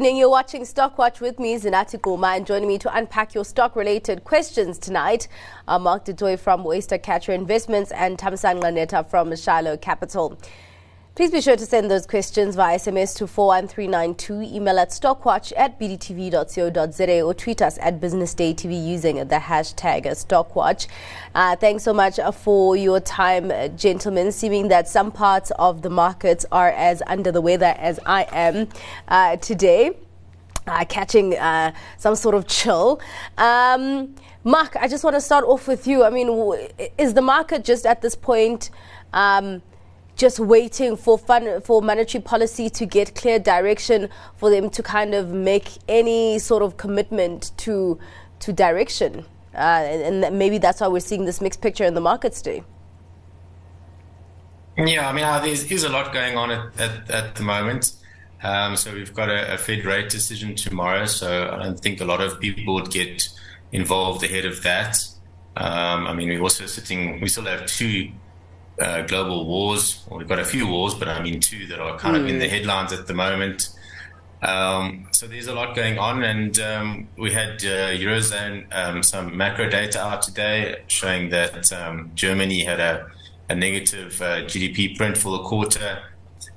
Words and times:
evening. 0.00 0.16
You're 0.16 0.30
watching 0.30 0.64
Stock 0.64 0.96
Watch 0.96 1.20
with 1.20 1.38
me, 1.38 1.56
Zinathi 1.56 2.00
Gquma, 2.00 2.34
and 2.34 2.46
joining 2.46 2.68
me 2.68 2.78
to 2.78 2.96
unpack 2.96 3.34
your 3.34 3.44
stock-related 3.44 4.24
questions 4.24 4.78
tonight 4.78 5.28
are 5.68 5.78
Mark 5.78 6.06
du 6.06 6.14
Toit 6.14 6.40
from 6.40 6.64
Oyster 6.64 6.96
Catcher 6.96 7.32
Investments 7.32 7.92
and 7.92 8.16
Thamsanqa 8.16 8.72
Netha 8.72 9.06
from 9.06 9.36
Shiloh 9.36 9.76
Capital. 9.76 10.38
Please 11.16 11.32
be 11.32 11.40
sure 11.40 11.56
to 11.56 11.66
send 11.66 11.90
those 11.90 12.06
questions 12.06 12.54
via 12.54 12.78
SMS 12.78 13.16
to 13.16 13.26
41392, 13.26 14.42
email 14.56 14.78
at 14.78 14.90
stockwatch 14.90 15.52
at 15.56 15.78
bdtv.co.za 15.78 17.22
or 17.22 17.34
tweet 17.34 17.60
us 17.60 17.78
at 17.82 18.00
Business 18.00 18.32
Day 18.32 18.54
TV 18.54 18.86
using 18.86 19.16
the 19.16 19.36
hashtag 19.36 20.06
stockwatch. 20.06 20.86
Uh, 21.34 21.56
thanks 21.56 21.82
so 21.82 21.92
much 21.92 22.20
for 22.34 22.76
your 22.76 23.00
time, 23.00 23.50
gentlemen. 23.76 24.30
Seeming 24.30 24.68
that 24.68 24.86
some 24.86 25.10
parts 25.10 25.50
of 25.58 25.82
the 25.82 25.90
markets 25.90 26.46
are 26.52 26.70
as 26.70 27.02
under 27.08 27.32
the 27.32 27.40
weather 27.40 27.74
as 27.76 27.98
I 28.06 28.26
am 28.30 28.68
uh, 29.08 29.36
today. 29.36 29.96
Uh, 30.68 30.84
catching 30.84 31.36
uh, 31.36 31.72
some 31.98 32.14
sort 32.14 32.36
of 32.36 32.46
chill. 32.46 33.00
Um, 33.36 34.14
Mark, 34.44 34.76
I 34.76 34.86
just 34.86 35.02
want 35.02 35.16
to 35.16 35.20
start 35.20 35.44
off 35.44 35.66
with 35.66 35.88
you. 35.88 36.04
I 36.04 36.10
mean, 36.10 36.68
is 36.96 37.14
the 37.14 37.22
market 37.22 37.64
just 37.64 37.84
at 37.84 38.00
this 38.00 38.14
point 38.14 38.70
um, 39.12 39.62
just 40.20 40.38
waiting 40.38 40.98
for 40.98 41.16
fun, 41.16 41.62
for 41.62 41.80
monetary 41.80 42.22
policy 42.22 42.68
to 42.68 42.84
get 42.84 43.14
clear 43.14 43.38
direction 43.38 44.06
for 44.36 44.50
them 44.50 44.68
to 44.68 44.82
kind 44.82 45.14
of 45.14 45.30
make 45.30 45.68
any 45.88 46.38
sort 46.38 46.62
of 46.62 46.76
commitment 46.76 47.52
to 47.56 47.98
to 48.40 48.52
direction. 48.52 49.24
Uh, 49.54 49.58
and, 49.58 50.24
and, 50.24 50.38
maybe 50.38 50.58
that's 50.58 50.80
why 50.80 50.88
we're 50.88 51.00
seeing 51.00 51.24
this 51.24 51.40
mixed 51.40 51.60
picture 51.60 51.84
in 51.84 51.94
the 51.94 52.00
markets 52.00 52.40
today. 52.40 52.62
Yeah, 54.78 55.08
I 55.08 55.12
mean, 55.12 55.24
uh, 55.24 55.40
there's, 55.40 55.84
a 55.84 55.88
lot 55.88 56.12
going 56.12 56.36
on 56.36 56.50
at, 56.50 56.80
at, 56.80 57.10
at 57.10 57.34
the 57.34 57.42
moment. 57.42 57.92
Um, 58.42 58.76
so 58.76 58.94
we've 58.94 59.12
got 59.12 59.28
a, 59.28 59.54
a, 59.54 59.58
Fed 59.58 59.84
rate 59.84 60.08
decision 60.08 60.54
tomorrow. 60.54 61.04
So 61.06 61.50
I 61.52 61.64
don't 61.64 61.78
think 61.78 62.00
a 62.00 62.04
lot 62.04 62.20
of 62.20 62.40
people 62.40 62.74
would 62.74 62.90
get 62.90 63.28
involved 63.72 64.22
ahead 64.22 64.46
of 64.46 64.62
that. 64.62 65.04
Um, 65.56 66.06
I 66.06 66.14
mean, 66.14 66.28
we're 66.28 66.40
also 66.40 66.66
sitting, 66.66 67.20
we 67.20 67.28
still 67.28 67.44
have 67.44 67.66
two 67.66 68.10
uh, 68.80 69.02
global 69.02 69.46
wars. 69.46 70.02
Well, 70.08 70.18
we've 70.18 70.28
got 70.28 70.38
a 70.38 70.44
few 70.44 70.66
wars, 70.66 70.94
but 70.94 71.08
I 71.08 71.22
mean 71.22 71.40
two 71.40 71.66
that 71.66 71.78
are 71.78 71.98
kind 71.98 72.16
mm. 72.16 72.20
of 72.20 72.26
in 72.26 72.38
the 72.38 72.46
hmm. 72.46 72.54
headlines 72.54 72.92
at 72.92 73.06
the 73.06 73.14
moment. 73.14 73.70
Um, 74.42 75.06
so 75.10 75.26
there's 75.26 75.48
a 75.48 75.54
lot 75.54 75.76
going 75.76 75.98
on, 75.98 76.22
and 76.22 76.58
um, 76.60 77.08
we 77.18 77.30
had 77.30 77.62
uh, 77.62 77.90
eurozone 77.90 78.66
um, 78.74 79.02
some 79.02 79.36
macro 79.36 79.68
data 79.68 80.00
out 80.00 80.22
today 80.22 80.82
showing 80.86 81.28
that 81.30 81.70
um, 81.72 82.10
Germany 82.14 82.64
had 82.64 82.80
a, 82.80 83.10
a 83.50 83.54
negative 83.54 84.20
uh, 84.22 84.38
GDP 84.44 84.96
print 84.96 85.18
for 85.18 85.36
the 85.36 85.44
quarter. 85.44 86.02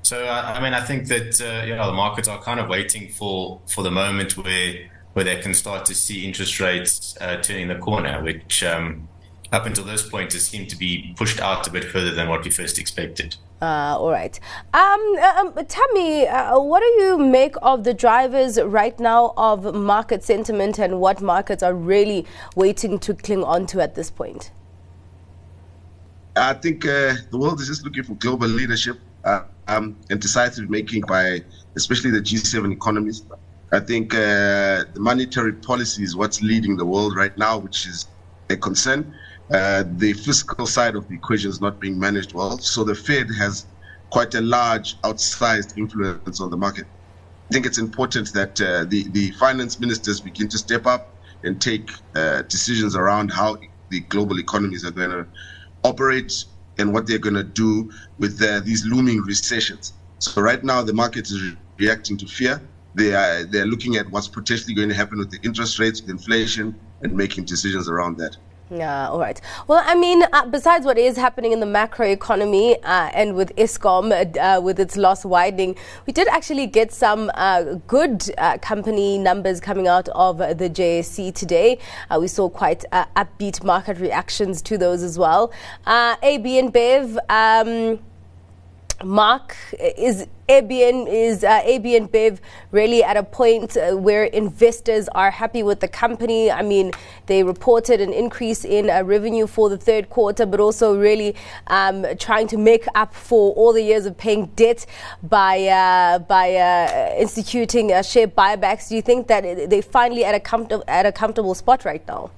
So 0.01 0.25
I, 0.25 0.55
I 0.55 0.63
mean, 0.63 0.73
I 0.73 0.81
think 0.81 1.07
that 1.09 1.41
uh, 1.41 1.65
you 1.65 1.75
know 1.75 1.87
the 1.87 1.93
markets 1.93 2.29
are 2.29 2.41
kind 2.41 2.59
of 2.59 2.69
waiting 2.69 3.09
for 3.09 3.59
for 3.67 3.83
the 3.83 3.91
moment 3.91 4.37
where 4.37 4.89
where 5.11 5.25
they 5.25 5.37
can 5.41 5.53
start 5.53 5.85
to 5.85 5.93
see 5.93 6.25
interest 6.25 6.59
rates 6.59 7.17
uh, 7.19 7.37
turning 7.41 7.67
the 7.67 7.75
corner, 7.75 8.23
which 8.23 8.63
um, 8.63 9.09
up 9.53 9.65
until 9.67 9.83
this 9.83 10.07
point 10.07 10.33
has 10.33 10.45
seemed 10.45 10.69
to 10.69 10.75
be 10.75 11.13
pushed 11.15 11.39
out 11.39 11.67
a 11.67 11.71
bit 11.71 11.85
further 11.85 12.11
than 12.11 12.27
what 12.27 12.43
we 12.43 12.49
first 12.49 12.79
expected. 12.79 13.35
Uh, 13.61 13.95
all 13.97 14.11
right. 14.11 14.39
Um, 14.73 14.99
um, 15.37 15.65
tell 15.67 15.87
me, 15.93 16.27
uh, 16.27 16.59
what 16.59 16.81
do 16.81 17.03
you 17.03 17.17
make 17.17 17.55
of 17.61 17.83
the 17.83 17.93
drivers 17.93 18.59
right 18.61 18.99
now 18.99 19.33
of 19.37 19.73
market 19.75 20.23
sentiment 20.23 20.79
and 20.79 20.99
what 20.99 21.21
markets 21.21 21.61
are 21.63 21.73
really 21.73 22.25
waiting 22.55 22.99
to 22.99 23.13
cling 23.13 23.43
on 23.43 23.67
to 23.67 23.79
at 23.79 23.95
this 23.95 24.09
point? 24.09 24.51
I 26.35 26.53
think 26.53 26.83
uh, 26.85 27.13
the 27.29 27.37
world 27.37 27.61
is 27.61 27.67
just 27.67 27.85
looking 27.85 28.03
for 28.03 28.15
global 28.15 28.47
leadership 28.47 28.99
uh, 29.23 29.43
um, 29.67 29.95
and 30.09 30.19
decisive 30.19 30.69
making 30.69 31.01
by 31.01 31.43
especially 31.75 32.09
the 32.09 32.21
G7 32.21 32.71
economies. 32.73 33.23
I 33.71 33.79
think 33.79 34.13
uh, 34.13 34.85
the 34.93 34.99
monetary 34.99 35.53
policy 35.53 36.03
is 36.03 36.15
what's 36.15 36.41
leading 36.41 36.75
the 36.75 36.85
world 36.85 37.15
right 37.15 37.35
now, 37.37 37.59
which 37.59 37.85
is 37.87 38.07
a 38.49 38.57
concern 38.57 39.15
uh, 39.53 39.83
the 39.97 40.13
fiscal 40.13 40.65
side 40.65 40.95
of 40.95 41.07
the 41.07 41.15
equation 41.15 41.49
is 41.49 41.61
not 41.61 41.79
being 41.79 41.99
managed 41.99 42.33
well. 42.33 42.57
So 42.57 42.83
the 42.83 42.95
Fed 42.95 43.27
has 43.37 43.67
quite 44.09 44.33
a 44.35 44.41
large, 44.41 44.99
outsized 45.01 45.77
influence 45.77 46.41
on 46.41 46.49
the 46.49 46.57
market. 46.57 46.87
I 47.49 47.53
think 47.53 47.65
it's 47.65 47.77
important 47.77 48.33
that 48.33 48.59
uh, 48.59 48.85
the, 48.85 49.09
the 49.11 49.31
finance 49.31 49.79
ministers 49.79 50.21
begin 50.21 50.49
to 50.49 50.57
step 50.57 50.87
up 50.87 51.17
and 51.43 51.61
take 51.61 51.89
uh, 52.15 52.41
decisions 52.43 52.95
around 52.95 53.31
how 53.31 53.57
the 53.89 53.99
global 54.01 54.39
economies 54.39 54.83
are 54.85 54.91
going 54.91 55.11
to 55.11 55.27
operate 55.83 56.31
and 56.79 56.93
what 56.93 57.05
they're 57.05 57.19
going 57.19 57.35
to 57.35 57.43
do 57.43 57.91
with 58.17 58.41
uh, 58.41 58.59
these 58.61 58.85
looming 58.85 59.21
recessions. 59.21 59.93
So 60.19 60.41
right 60.41 60.63
now, 60.63 60.81
the 60.81 60.93
market 60.93 61.25
is 61.27 61.41
re- 61.41 61.57
reacting 61.79 62.17
to 62.17 62.25
fear. 62.25 62.61
They 62.95 63.13
are 63.13 63.43
they're 63.43 63.65
looking 63.65 63.97
at 63.97 64.09
what's 64.09 64.27
potentially 64.27 64.73
going 64.73 64.89
to 64.89 64.95
happen 64.95 65.19
with 65.19 65.31
the 65.31 65.39
interest 65.43 65.79
rates, 65.79 66.01
with 66.01 66.09
inflation, 66.09 66.79
and 67.01 67.13
making 67.13 67.45
decisions 67.45 67.89
around 67.89 68.17
that. 68.17 68.35
Yeah, 68.71 69.09
all 69.09 69.19
right. 69.19 69.39
Well, 69.67 69.83
I 69.85 69.93
mean, 69.93 70.23
uh, 70.31 70.45
besides 70.47 70.85
what 70.85 70.97
is 70.97 71.17
happening 71.17 71.51
in 71.51 71.59
the 71.59 71.65
macro 71.65 72.07
economy 72.07 72.81
uh, 72.81 73.09
and 73.13 73.35
with 73.35 73.53
Eskom, 73.55 74.11
uh, 74.11 74.39
uh, 74.39 74.61
with 74.61 74.79
its 74.79 74.95
loss 74.95 75.25
widening, 75.25 75.75
we 76.07 76.13
did 76.13 76.27
actually 76.29 76.67
get 76.67 76.91
some 76.91 77.29
uh, 77.35 77.75
good 77.87 78.31
uh, 78.37 78.57
company 78.59 79.17
numbers 79.17 79.59
coming 79.59 79.87
out 79.87 80.07
of 80.09 80.37
the 80.37 80.69
JSE 80.69 81.35
today. 81.35 81.77
we 82.17 82.27
saw 82.27 82.49
quite 82.49 82.85
upbeat 82.91 83.63
market 83.63 83.99
reactions 83.99 84.61
to 84.61 84.77
those 84.77 85.03
as 85.03 85.19
well. 85.19 85.51
AB 85.85 86.61
InBev. 86.61 87.17
Um, 87.29 87.99
Mark, 89.03 89.55
is 89.79 90.27
ABN 90.49 91.07
is 91.07 91.43
uh, 91.43 91.61
AB 91.63 91.99
InBev 91.99 92.39
really 92.71 93.03
at 93.03 93.17
a 93.17 93.23
point 93.23 93.77
uh, 93.77 93.95
where 93.95 94.25
investors 94.25 95.07
are 95.09 95.31
happy 95.31 95.63
with 95.63 95.79
the 95.79 95.87
company? 95.87 96.51
I 96.51 96.61
mean, 96.61 96.91
they 97.27 97.43
reported 97.43 98.01
an 98.01 98.11
increase 98.11 98.65
in 98.65 98.89
uh, 98.89 99.03
revenue 99.03 99.47
for 99.47 99.69
the 99.69 99.77
third 99.77 100.09
quarter, 100.09 100.45
but 100.45 100.59
also 100.59 100.97
really 100.97 101.35
um, 101.67 102.05
trying 102.19 102.47
to 102.47 102.57
make 102.57 102.85
up 102.95 103.13
for 103.13 103.53
all 103.53 103.73
the 103.73 103.81
years 103.81 104.05
of 104.05 104.17
paying 104.17 104.47
debt 104.55 104.85
by 105.23 105.65
uh, 105.67 106.19
by 106.19 106.55
uh, 106.55 107.15
instituting 107.17 107.91
uh, 107.91 108.01
share 108.01 108.27
buybacks. 108.27 108.89
Do 108.89 108.95
you 108.95 109.01
think 109.01 109.27
that 109.27 109.69
they're 109.69 109.81
finally 109.81 110.25
at 110.25 110.35
a 110.35 110.39
comfortable 110.39 110.83
at 110.87 111.05
a 111.05 111.11
comfortable 111.11 111.55
spot 111.55 111.85
right 111.85 112.05
now? 112.07 112.31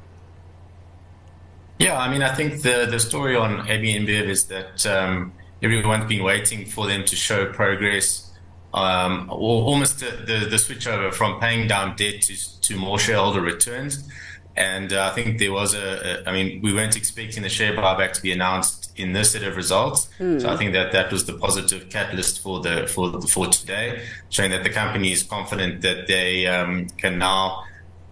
Yeah, 1.80 2.00
I 2.00 2.10
mean, 2.10 2.22
I 2.22 2.34
think 2.34 2.62
the 2.62 2.88
the 2.90 3.00
story 3.00 3.36
on 3.36 3.68
AB 3.68 3.84
InBev 4.00 4.30
is 4.30 4.46
that. 4.46 4.86
Um, 4.86 5.34
everyone's 5.66 6.06
been 6.06 6.24
waiting 6.24 6.66
for 6.66 6.88
them 6.88 7.04
to 7.06 7.16
show 7.16 7.52
progress. 7.52 8.32
Um, 8.74 9.30
or 9.32 9.64
almost 9.64 10.02
the, 10.02 10.12
the, 10.30 10.48
the 10.50 10.58
switch 10.58 10.86
over 10.86 11.10
from 11.10 11.40
paying 11.40 11.66
down 11.66 11.96
debt 11.96 12.22
to, 12.24 12.62
to 12.62 12.76
more 12.76 13.00
shareholder 13.00 13.40
returns. 13.40 14.06
And 14.58 14.94
uh, 14.94 15.10
I 15.10 15.16
think 15.16 15.40
there 15.40 15.52
was 15.52 15.74
a, 15.74 16.24
a, 16.26 16.30
I 16.30 16.34
mean, 16.34 16.62
we 16.62 16.74
weren't 16.74 16.96
expecting 16.96 17.44
the 17.44 17.50
share 17.50 17.74
buyback 17.74 18.14
to 18.14 18.22
be 18.22 18.32
announced 18.32 18.92
in 18.96 19.14
this 19.14 19.32
set 19.32 19.44
of 19.44 19.56
results. 19.56 20.10
Mm. 20.20 20.42
So 20.42 20.50
I 20.50 20.56
think 20.56 20.74
that 20.74 20.92
that 20.94 21.12
was 21.12 21.26
the 21.26 21.34
positive 21.34 21.90
catalyst 21.90 22.42
for 22.42 22.62
the 22.62 22.88
for 22.88 23.22
for 23.22 23.48
today, 23.48 24.04
showing 24.30 24.52
that 24.52 24.64
the 24.64 24.70
company 24.70 25.12
is 25.12 25.24
confident 25.24 25.82
that 25.82 26.08
they 26.08 26.48
um, 26.48 26.88
can 26.98 27.18
now 27.18 27.64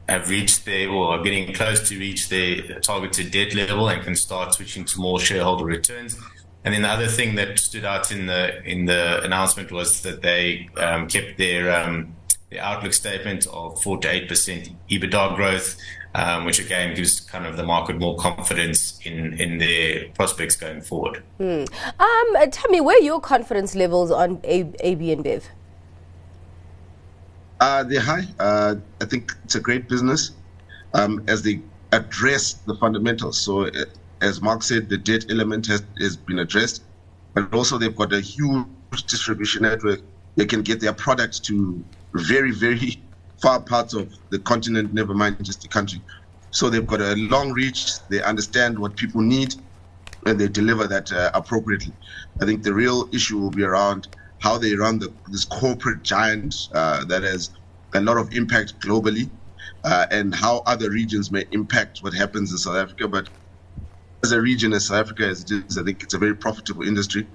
have 0.10 0.30
reached 0.30 0.66
their 0.66 0.90
or 0.90 1.14
are 1.14 1.24
getting 1.24 1.54
close 1.54 1.88
to 1.88 1.98
reach 1.98 2.28
their 2.28 2.80
targeted 2.82 3.32
debt 3.32 3.56
level 3.56 3.88
and 3.88 4.04
can 4.04 4.16
start 4.16 4.54
switching 4.54 4.84
to 4.84 5.00
more 5.00 5.20
shareholder 5.20 5.66
returns. 5.66 6.18
And 6.66 6.74
then 6.74 6.84
the 6.84 6.90
other 6.90 7.08
thing 7.08 7.36
that 7.36 7.60
stood 7.60 7.84
out 7.84 8.12
in 8.12 8.26
the 8.28 8.64
in 8.64 8.86
the 8.86 9.22
announcement 9.24 9.72
was 9.72 10.02
that 10.04 10.22
they 10.22 10.70
um, 10.78 11.08
kept 11.08 11.38
their 11.38 11.70
um, 11.72 12.16
their 12.50 12.62
outlook 12.62 12.94
statement 12.94 13.48
of 13.48 13.82
four 13.84 13.98
to 14.00 14.10
eight 14.10 14.30
percent 14.30 14.70
EBITDA 14.90 15.36
growth, 15.36 15.78
um, 16.16 16.46
which 16.46 16.60
again 16.60 16.96
gives 16.96 17.20
kind 17.20 17.46
of 17.46 17.58
the 17.58 17.64
market 17.64 18.00
more 18.00 18.16
confidence 18.16 18.98
in 19.04 19.34
in 19.34 19.58
their 19.58 20.08
prospects 20.14 20.56
going 20.56 20.82
forward. 20.82 21.22
Mm. 21.38 21.70
Um, 22.00 22.50
tell 22.52 22.72
me, 22.72 22.80
where 22.80 22.98
are 22.98 23.02
your 23.02 23.20
confidence 23.20 23.76
levels 23.76 24.10
on 24.10 24.40
A- 24.46 24.74
AB 24.80 25.16
InBev? 25.16 25.44
Uh, 27.60 27.84
they're 27.84 28.00
high. 28.00 28.24
Uh, 28.40 28.76
I 29.02 29.06
think 29.06 29.34
it's 29.44 29.56
a 29.56 29.60
great 29.60 29.90
business 29.90 30.32
um, 30.94 31.24
as 31.28 31.42
they 31.42 31.60
address 31.92 32.54
the 32.54 32.76
fundamentals. 32.76 33.38
So. 33.38 33.64
It, 33.64 33.76
uh, 33.76 33.86
as 34.24 34.42
Mark 34.42 34.64
said, 34.64 34.90
the 34.90 34.98
debt 34.98 35.26
element 35.30 35.68
has, 35.68 35.84
has 36.00 36.16
been 36.16 36.40
addressed, 36.40 36.84
but 37.36 37.54
also 37.54 37.78
they've 37.78 37.96
got 37.96 38.14
a 38.14 38.22
huge 38.22 38.66
distribution 39.08 39.64
network. 39.64 40.00
They 40.38 40.46
can 40.46 40.62
get 40.62 40.80
their 40.80 40.94
products 40.94 41.40
to 41.42 41.84
very, 42.14 42.52
very 42.52 43.04
far 43.42 43.60
parts 43.60 43.94
of 43.94 44.14
the 44.30 44.40
continent, 44.40 44.94
never 44.94 45.14
mind 45.14 45.44
just 45.44 45.62
the 45.62 45.68
country. 45.68 46.02
So 46.52 46.70
they've 46.70 46.88
got 46.88 47.02
a 47.02 47.16
long 47.16 47.52
reach. 47.52 48.08
They 48.10 48.22
understand 48.22 48.80
what 48.80 48.96
people 48.96 49.22
need, 49.22 49.56
and 50.26 50.40
they 50.40 50.48
deliver 50.48 50.88
that 50.88 51.12
uh, 51.12 51.32
appropriately. 51.34 51.94
I 52.42 52.46
think 52.46 52.64
the 52.64 52.74
real 52.74 53.10
issue 53.12 53.40
will 53.40 53.52
be 53.52 53.64
around 53.64 54.08
how 54.40 54.58
they 54.58 54.76
run 54.76 55.00
the, 55.00 55.14
this 55.28 55.46
corporate 55.46 56.04
giant 56.04 56.56
uh, 56.74 57.04
that 57.06 57.24
has 57.24 57.50
a 57.96 58.02
lot 58.02 58.18
of 58.18 58.32
impact 58.34 58.80
globally, 58.80 59.30
uh, 59.84 60.06
and 60.12 60.34
how 60.34 60.64
other 60.66 60.90
regions 60.90 61.32
may 61.32 61.46
impact 61.52 62.00
what 62.02 62.14
happens 62.14 62.52
in 62.52 62.58
South 62.58 62.78
Africa. 62.78 63.08
But 63.08 63.30
as 64.24 64.32
a 64.32 64.42
region 64.42 64.74
as 64.74 64.88
South 64.88 64.98
Africa 64.98 65.28
as 65.28 65.44
it 65.44 65.52
is, 65.52 65.78
I 65.78 65.84
think 65.84 66.02
it's 66.02 66.14
a 66.14 66.18
very 66.18 66.36
profitable 66.36 66.84
industry. 66.84 67.28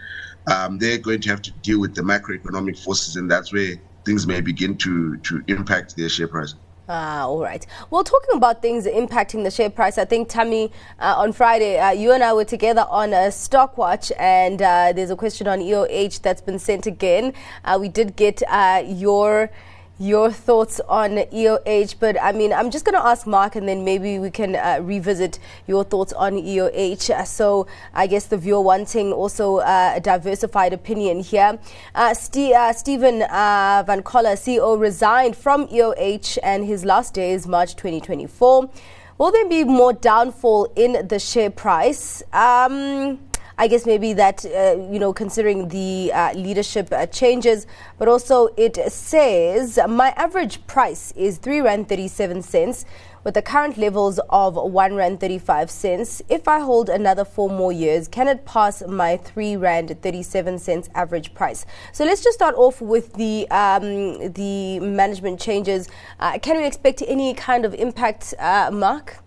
Um, 0.47 0.79
they're 0.79 0.99
going 0.99 1.21
to 1.21 1.29
have 1.29 1.43
to 1.43 1.51
deal 1.51 1.81
with 1.81 1.95
the 1.95 2.01
macroeconomic 2.03 2.83
forces, 2.83 3.17
and 3.17 3.31
that's 3.31 3.53
where 3.53 3.75
things 4.05 4.27
may 4.27 4.41
begin 4.41 4.77
to 4.79 5.19
to 5.19 5.43
impact 5.49 5.97
their 5.97 6.09
share 6.09 6.29
price. 6.29 6.55
Ah, 6.91 7.27
all 7.27 7.43
right. 7.43 7.67
Well, 7.91 8.03
talking 8.03 8.35
about 8.35 8.63
things 8.63 8.87
impacting 8.87 9.45
the 9.45 9.51
share 9.51 9.69
price, 9.69 9.99
I 9.99 10.07
think, 10.07 10.31
Tammy, 10.31 10.73
uh, 10.99 11.17
on 11.19 11.35
Friday, 11.35 11.79
uh, 11.79 11.91
you 11.91 12.13
and 12.13 12.25
I 12.25 12.33
were 12.33 12.47
together 12.47 12.87
on 12.89 13.13
a 13.13 13.31
stock 13.31 13.77
watch, 13.77 14.11
and 14.19 14.63
uh, 14.63 14.95
there's 14.95 15.11
a 15.11 15.17
question 15.17 15.47
on 15.47 15.59
EOH 15.59 16.23
that's 16.23 16.41
been 16.41 16.59
sent 16.59 16.87
again. 16.87 17.35
Uh, 17.67 17.77
we 17.79 17.91
did 17.91 18.17
get 18.17 18.43
uh, 18.49 18.83
your 18.87 19.51
your 19.99 20.31
thoughts 20.31 20.81
on 20.89 21.17
EOH. 21.17 21.97
But 21.99 22.21
I 22.21 22.33
mean, 22.33 22.53
I'm 22.53 22.71
just 22.71 22.85
going 22.85 22.95
to 22.95 23.05
ask 23.05 23.27
Mark 23.27 23.57
and 23.57 23.69
then 23.69 23.85
maybe 23.85 24.19
we 24.19 24.31
can 24.31 24.57
uh, 24.57 24.79
revisit 24.81 25.39
your 25.67 25.85
thoughts 25.85 26.13
on 26.13 26.35
EOH. 26.35 27.11
Uh, 27.11 27.25
so 27.25 27.67
I 27.93 28.07
guess 28.07 28.27
the 28.27 28.37
viewer 28.37 28.61
wanting 28.61 29.13
also 29.13 29.59
uh, 29.59 29.95
a 29.97 30.01
diversified 30.01 30.73
opinion 30.73 31.21
here. 31.21 31.59
Uh, 31.95 32.15
St- 32.15 32.55
uh, 32.55 32.73
Stephen 32.73 33.19
Van 33.19 34.03
Coller, 34.03 34.37
CEO, 34.37 34.79
resigned 34.79 35.37
from 35.37 35.67
EOH 35.69 36.39
and 36.43 36.65
his 36.65 36.85
last 36.85 37.15
day 37.15 37.33
is 37.33 37.47
March 37.47 37.75
2024. 37.77 38.71
Will 39.19 39.33
there 39.33 39.49
be 39.49 39.65
more 39.65 39.93
downfall 39.93 40.73
in 40.77 41.09
the 41.09 41.19
share 41.19 41.51
price? 41.51 42.23
Um, 42.33 43.19
I 43.61 43.67
guess 43.67 43.87
maybe 43.87 44.13
that, 44.13 44.45
uh, 44.45 44.77
you 44.89 45.01
know, 45.01 45.13
considering 45.13 45.67
the 45.67 46.13
uh, 46.15 46.33
leadership 46.35 46.93
uh, 46.93 47.07
changes, 47.07 47.67
but 47.99 48.07
also 48.07 48.51
it 48.57 48.77
says 48.93 49.81
my 49.89 50.11
average 50.11 50.65
price 50.69 51.13
is 51.17 51.39
3 51.39 51.63
Rand 51.63 51.89
37 51.89 52.43
cents 52.43 52.85
with 53.25 53.35
the 53.35 53.43
current 53.43 53.77
levels 53.77 54.21
of 54.31 54.55
1 54.55 54.95
Rand 54.95 55.19
35 55.19 55.73
cents. 55.73 56.23
If 56.29 56.47
I 56.47 56.61
hold 56.61 56.89
another 56.89 57.25
four 57.25 57.51
more 57.51 57.73
years, 57.73 58.07
can 58.07 58.29
it 58.29 58.45
pass 58.45 58.81
my 58.87 59.17
3 59.17 59.57
Rand 59.57 60.01
37 60.03 60.61
cents 60.61 60.89
average 60.95 61.35
price? 61.35 61.67
So 61.93 62.05
let's 62.05 62.23
just 62.23 62.39
start 62.39 62.55
off 62.55 62.81
with 62.81 63.15
the, 63.15 63.51
um, 63.51 64.33
the 64.35 64.79
management 64.79 65.41
changes. 65.41 65.89
Uh, 66.21 66.39
can 66.39 66.59
we 66.59 66.65
expect 66.65 67.03
any 67.07 67.35
kind 67.35 67.65
of 67.65 67.75
impact, 67.75 68.35
uh, 68.39 68.71
Mark? 68.73 69.19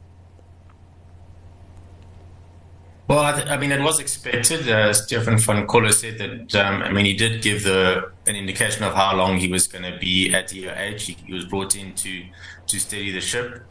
Well, 3.12 3.20
I, 3.20 3.34
th- 3.34 3.50
I, 3.50 3.58
mean, 3.58 3.74
it 3.74 3.82
was 3.82 4.00
expected. 4.00 4.70
Uh, 4.70 4.94
Stephen 4.94 5.38
van 5.38 5.68
Coller 5.68 5.92
said 5.92 6.18
that, 6.20 6.56
um, 6.56 6.82
I 6.82 6.94
mean, 6.94 7.04
he 7.04 7.14
did 7.14 7.42
give 7.42 7.66
the 7.66 8.10
an 8.26 8.38
indication 8.38 8.86
of 8.86 8.94
how 8.94 9.18
long 9.18 9.36
he 9.36 9.50
was 9.50 9.68
going 9.68 9.84
to 9.84 10.00
be 10.00 10.34
at 10.34 10.48
EOH. 10.52 11.02
He, 11.02 11.18
he, 11.26 11.34
was 11.34 11.44
brought 11.44 11.76
in 11.76 11.94
to, 11.96 12.24
to 12.68 12.80
steady 12.80 13.12
the 13.12 13.20
ship. 13.20 13.66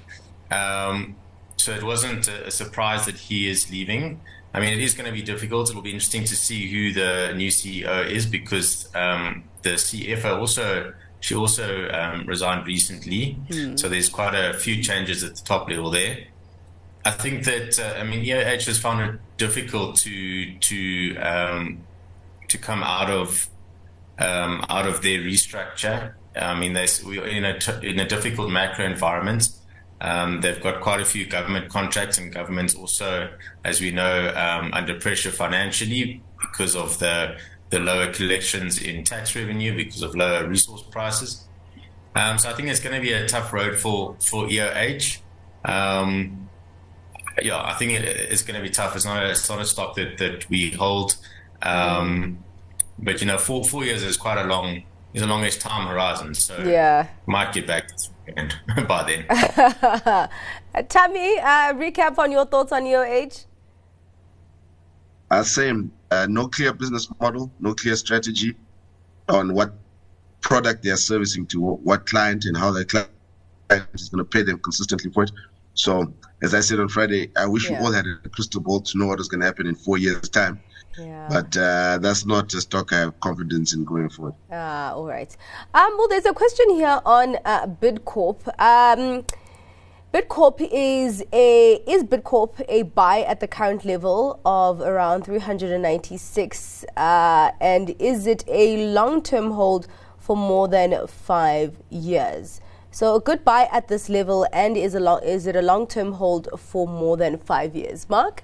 Um, 0.50 1.16
so 1.56 1.72
it 1.72 1.82
wasn't 1.82 2.28
a, 2.28 2.48
a, 2.48 2.50
surprise 2.50 3.06
that 3.06 3.14
he 3.14 3.48
is 3.48 3.70
leaving. 3.70 4.20
I 4.52 4.60
mean, 4.60 4.74
it 4.74 4.82
is 4.82 4.92
going 4.92 5.06
to 5.06 5.12
be 5.12 5.22
difficult. 5.22 5.70
It'll 5.70 5.80
be 5.80 5.92
interesting 5.92 6.24
to 6.24 6.36
see 6.36 6.70
who 6.70 6.92
the 6.92 7.32
new 7.34 7.48
CEO 7.48 8.10
is 8.10 8.26
because 8.26 8.94
um, 8.94 9.44
the 9.62 9.70
CFO 9.70 10.38
also 10.38 10.92
she 11.20 11.34
also 11.34 11.88
um, 11.88 12.26
resigned 12.26 12.66
recently. 12.66 13.38
Mm. 13.48 13.80
So 13.80 13.88
there's 13.88 14.10
quite 14.10 14.34
a 14.34 14.52
few 14.52 14.82
changes 14.82 15.24
at 15.24 15.36
the 15.36 15.42
top 15.42 15.70
level 15.70 15.90
there. 15.90 16.26
I 17.04 17.12
think 17.12 17.44
that 17.44 17.78
uh, 17.78 17.98
I 17.98 18.04
mean 18.04 18.24
EOH 18.24 18.66
has 18.66 18.78
found 18.78 19.00
it 19.00 19.20
difficult 19.36 19.96
to 19.96 20.58
to 20.58 21.16
um, 21.16 21.78
to 22.48 22.58
come 22.58 22.82
out 22.82 23.10
of 23.10 23.48
um, 24.18 24.64
out 24.68 24.86
of 24.86 25.02
their 25.02 25.20
restructure. 25.20 26.14
I 26.36 26.58
mean, 26.58 26.74
we're 27.04 27.26
in 27.26 27.44
a 27.44 27.58
t- 27.58 27.88
in 27.88 27.98
a 27.98 28.06
difficult 28.06 28.50
macro 28.50 28.84
environment. 28.84 29.50
Um, 30.02 30.40
they've 30.40 30.60
got 30.62 30.80
quite 30.80 31.00
a 31.00 31.04
few 31.04 31.26
government 31.26 31.68
contracts, 31.68 32.18
and 32.18 32.32
governments 32.32 32.74
also, 32.74 33.30
as 33.64 33.80
we 33.80 33.90
know, 33.90 34.32
um, 34.34 34.70
under 34.72 34.98
pressure 34.98 35.30
financially 35.30 36.22
because 36.40 36.76
of 36.76 36.98
the 36.98 37.36
the 37.70 37.78
lower 37.78 38.12
collections 38.12 38.82
in 38.82 39.04
tax 39.04 39.34
revenue 39.34 39.74
because 39.76 40.02
of 40.02 40.14
lower 40.14 40.46
resource 40.46 40.82
prices. 40.82 41.46
Um, 42.14 42.38
so 42.38 42.50
I 42.50 42.54
think 42.54 42.68
it's 42.68 42.80
going 42.80 42.96
to 42.96 43.00
be 43.00 43.12
a 43.12 43.26
tough 43.26 43.52
road 43.52 43.78
for 43.78 44.16
for 44.20 44.46
EOH. 44.46 45.18
Um, 45.64 46.39
yeah, 47.42 47.62
I 47.62 47.74
think 47.74 47.92
it, 47.92 48.04
it's 48.04 48.42
going 48.42 48.56
to 48.56 48.62
be 48.62 48.70
tough. 48.70 48.96
It's 48.96 49.04
not 49.04 49.22
a, 49.22 49.30
it's 49.30 49.48
not 49.48 49.60
a 49.60 49.64
stock 49.64 49.96
that, 49.96 50.18
that 50.18 50.48
we 50.50 50.70
hold. 50.70 51.16
Um, 51.62 52.42
but 52.98 53.20
you 53.20 53.26
know, 53.26 53.38
four 53.38 53.64
four 53.64 53.84
years 53.84 54.02
is 54.02 54.16
quite 54.16 54.38
a 54.38 54.44
long 54.44 54.82
is 55.14 55.22
a 55.22 55.26
longish 55.26 55.58
time 55.58 55.86
horizon. 55.86 56.34
So 56.34 56.58
yeah, 56.58 57.08
might 57.26 57.52
get 57.52 57.66
back 57.66 57.90
and 58.36 58.54
by 58.88 59.04
then. 59.04 59.26
Tammy, 60.88 61.38
uh, 61.38 61.74
recap 61.74 62.18
on 62.18 62.30
your 62.30 62.46
thoughts 62.46 62.72
on 62.72 62.84
EOH. 62.84 63.46
Uh, 65.30 65.42
same. 65.42 65.92
Uh, 66.10 66.26
no 66.28 66.48
clear 66.48 66.72
business 66.72 67.08
model, 67.20 67.50
no 67.60 67.74
clear 67.74 67.94
strategy 67.94 68.56
on 69.28 69.54
what 69.54 69.72
product 70.40 70.82
they 70.82 70.90
are 70.90 70.96
servicing 70.96 71.46
to 71.46 71.60
what 71.60 72.06
client 72.06 72.44
and 72.46 72.56
how 72.56 72.72
their 72.72 72.84
client 72.84 73.10
is 73.94 74.08
going 74.08 74.18
to 74.18 74.24
pay 74.24 74.42
them 74.42 74.58
consistently 74.58 75.10
for 75.12 75.22
it. 75.24 75.30
So, 75.74 76.12
as 76.42 76.54
I 76.54 76.60
said 76.60 76.80
on 76.80 76.88
Friday, 76.88 77.30
I 77.36 77.46
wish 77.46 77.68
yeah. 77.68 77.80
we 77.80 77.86
all 77.86 77.92
had 77.92 78.06
a 78.06 78.28
crystal 78.28 78.60
ball 78.60 78.80
to 78.80 78.98
know 78.98 79.06
what 79.06 79.18
was 79.18 79.28
going 79.28 79.40
to 79.40 79.46
happen 79.46 79.66
in 79.66 79.74
four 79.74 79.98
years' 79.98 80.28
time. 80.28 80.60
Yeah. 80.98 81.28
But 81.30 81.56
uh, 81.56 81.98
that's 81.98 82.26
not 82.26 82.52
a 82.54 82.60
stock 82.60 82.92
I 82.92 82.98
have 82.98 83.20
confidence 83.20 83.74
in 83.74 83.84
going 83.84 84.08
forward. 84.08 84.34
Ah, 84.50 84.92
all 84.92 85.06
right. 85.06 85.34
Um, 85.74 85.94
well, 85.96 86.08
there's 86.08 86.26
a 86.26 86.32
question 86.32 86.70
here 86.70 87.00
on 87.04 87.36
uh, 87.44 87.66
Bidcorp. 87.66 88.48
Um, 88.58 89.24
Bidcorp 90.12 90.68
is 90.72 91.22
a 91.32 91.74
is 91.86 92.02
Bidcorp 92.02 92.60
a 92.68 92.82
buy 92.82 93.20
at 93.20 93.38
the 93.38 93.46
current 93.46 93.84
level 93.84 94.40
of 94.44 94.80
around 94.80 95.24
396, 95.24 96.84
uh, 96.96 97.52
and 97.60 97.94
is 98.00 98.26
it 98.26 98.42
a 98.48 98.92
long 98.92 99.22
term 99.22 99.52
hold 99.52 99.86
for 100.18 100.36
more 100.36 100.66
than 100.66 101.06
five 101.06 101.76
years? 101.90 102.60
So 102.92 103.14
a 103.14 103.20
good 103.20 103.44
buy 103.44 103.68
at 103.70 103.88
this 103.88 104.08
level, 104.08 104.46
and 104.52 104.76
is 104.76 104.94
a 104.94 105.00
long, 105.00 105.22
is 105.22 105.46
it 105.46 105.54
a 105.54 105.62
long 105.62 105.86
term 105.86 106.12
hold 106.14 106.48
for 106.58 106.88
more 106.88 107.16
than 107.16 107.38
five 107.38 107.76
years? 107.76 108.08
Mark. 108.08 108.42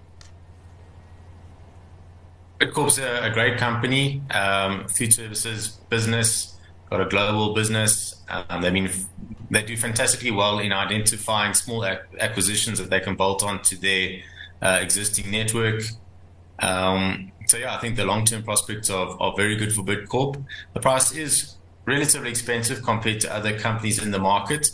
Bidcorp's 2.60 2.98
a, 2.98 3.24
a 3.24 3.30
great 3.30 3.58
company, 3.58 4.22
um, 4.30 4.88
food 4.88 5.12
services 5.12 5.68
business, 5.90 6.56
got 6.88 7.00
a 7.00 7.06
global 7.06 7.54
business. 7.54 8.22
Um, 8.28 8.62
they 8.62 8.70
mean 8.70 8.88
they 9.50 9.62
do 9.62 9.76
fantastically 9.76 10.30
well 10.30 10.58
in 10.60 10.72
identifying 10.72 11.52
small 11.52 11.84
ac- 11.84 12.00
acquisitions 12.20 12.78
that 12.78 12.88
they 12.88 13.00
can 13.00 13.14
bolt 13.14 13.42
onto 13.42 13.76
their 13.76 14.20
uh, 14.62 14.78
existing 14.80 15.30
network. 15.30 15.82
Um, 16.60 17.32
so 17.46 17.58
yeah, 17.58 17.74
I 17.74 17.78
think 17.78 17.96
the 17.96 18.04
long-term 18.04 18.42
prospects 18.44 18.90
are, 18.90 19.16
are 19.20 19.34
very 19.36 19.56
good 19.56 19.72
for 19.72 19.82
Bidcorp. 19.82 20.42
The 20.72 20.80
price 20.80 21.12
is 21.12 21.56
relatively 21.86 22.30
expensive 22.30 22.82
compared 22.82 23.20
to 23.20 23.34
other 23.34 23.58
companies 23.58 24.02
in 24.02 24.10
the 24.10 24.18
market. 24.18 24.70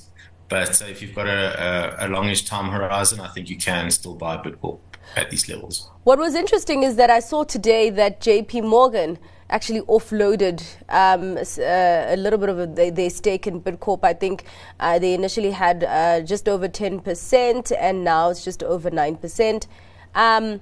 But 0.48 0.82
if 0.82 1.00
you've 1.00 1.14
got 1.14 1.26
a, 1.26 2.00
a, 2.02 2.06
a 2.06 2.08
longish 2.08 2.44
time 2.44 2.70
horizon, 2.70 3.20
I 3.20 3.28
think 3.28 3.48
you 3.48 3.56
can 3.56 3.90
still 3.90 4.14
buy 4.14 4.36
Bidcorp 4.36 4.80
at 5.16 5.30
these 5.30 5.48
levels. 5.48 5.90
What 6.04 6.18
was 6.18 6.34
interesting 6.34 6.82
is 6.82 6.96
that 6.96 7.10
I 7.10 7.20
saw 7.20 7.44
today 7.44 7.90
that 7.90 8.20
JP 8.20 8.64
Morgan 8.64 9.18
actually 9.50 9.82
offloaded 9.82 10.62
um, 10.88 11.36
uh, 11.36 12.14
a 12.14 12.16
little 12.16 12.38
bit 12.38 12.48
of 12.48 12.74
their, 12.74 12.90
their 12.90 13.10
stake 13.10 13.46
in 13.46 13.60
Bidcorp. 13.60 14.00
I 14.02 14.14
think 14.14 14.44
uh, 14.80 14.98
they 14.98 15.14
initially 15.14 15.50
had 15.50 15.84
uh, 15.84 16.22
just 16.22 16.48
over 16.48 16.68
10% 16.68 17.72
and 17.78 18.04
now 18.04 18.30
it's 18.30 18.44
just 18.44 18.62
over 18.62 18.90
9%. 18.90 19.66
Um, 20.14 20.60